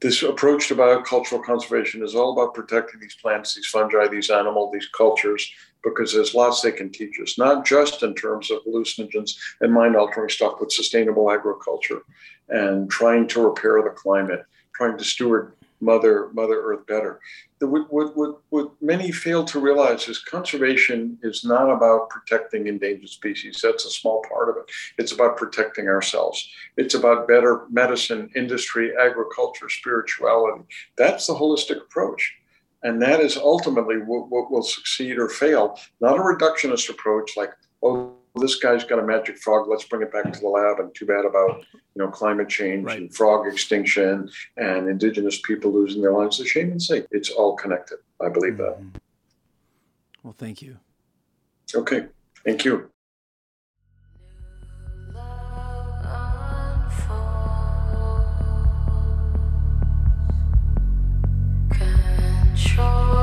[0.00, 4.72] this approach to biocultural conservation is all about protecting these plants, these fungi, these animals,
[4.72, 5.50] these cultures,
[5.82, 9.96] because there's lots they can teach us, not just in terms of hallucinogens and mind
[9.96, 12.02] altering stuff, but sustainable agriculture
[12.48, 17.20] and trying to repair the climate, trying to steward Mother Mother Earth better.
[17.58, 23.08] The, what, what, what many fail to realize is conservation is not about protecting endangered
[23.08, 23.60] species.
[23.62, 24.70] That's a small part of it.
[24.96, 26.48] It's about protecting ourselves.
[26.76, 30.62] It's about better medicine, industry, agriculture, spirituality.
[30.96, 32.32] That's the holistic approach.
[32.84, 37.50] And that is ultimately what, what will succeed or fail, not a reductionist approach like,
[37.82, 39.68] oh, this guy's got a magic frog.
[39.68, 42.86] Let's bring it back to the lab and too bad about you know climate change
[42.86, 42.98] right.
[42.98, 46.38] and frog extinction and indigenous people losing their lives.
[46.38, 47.06] The shame and sake.
[47.10, 47.98] It's all connected.
[48.20, 48.88] I believe mm-hmm.
[48.92, 49.00] that.
[50.22, 50.78] Well, thank you.
[51.74, 52.06] Okay,
[52.44, 52.88] thank you.
[61.70, 63.21] Control.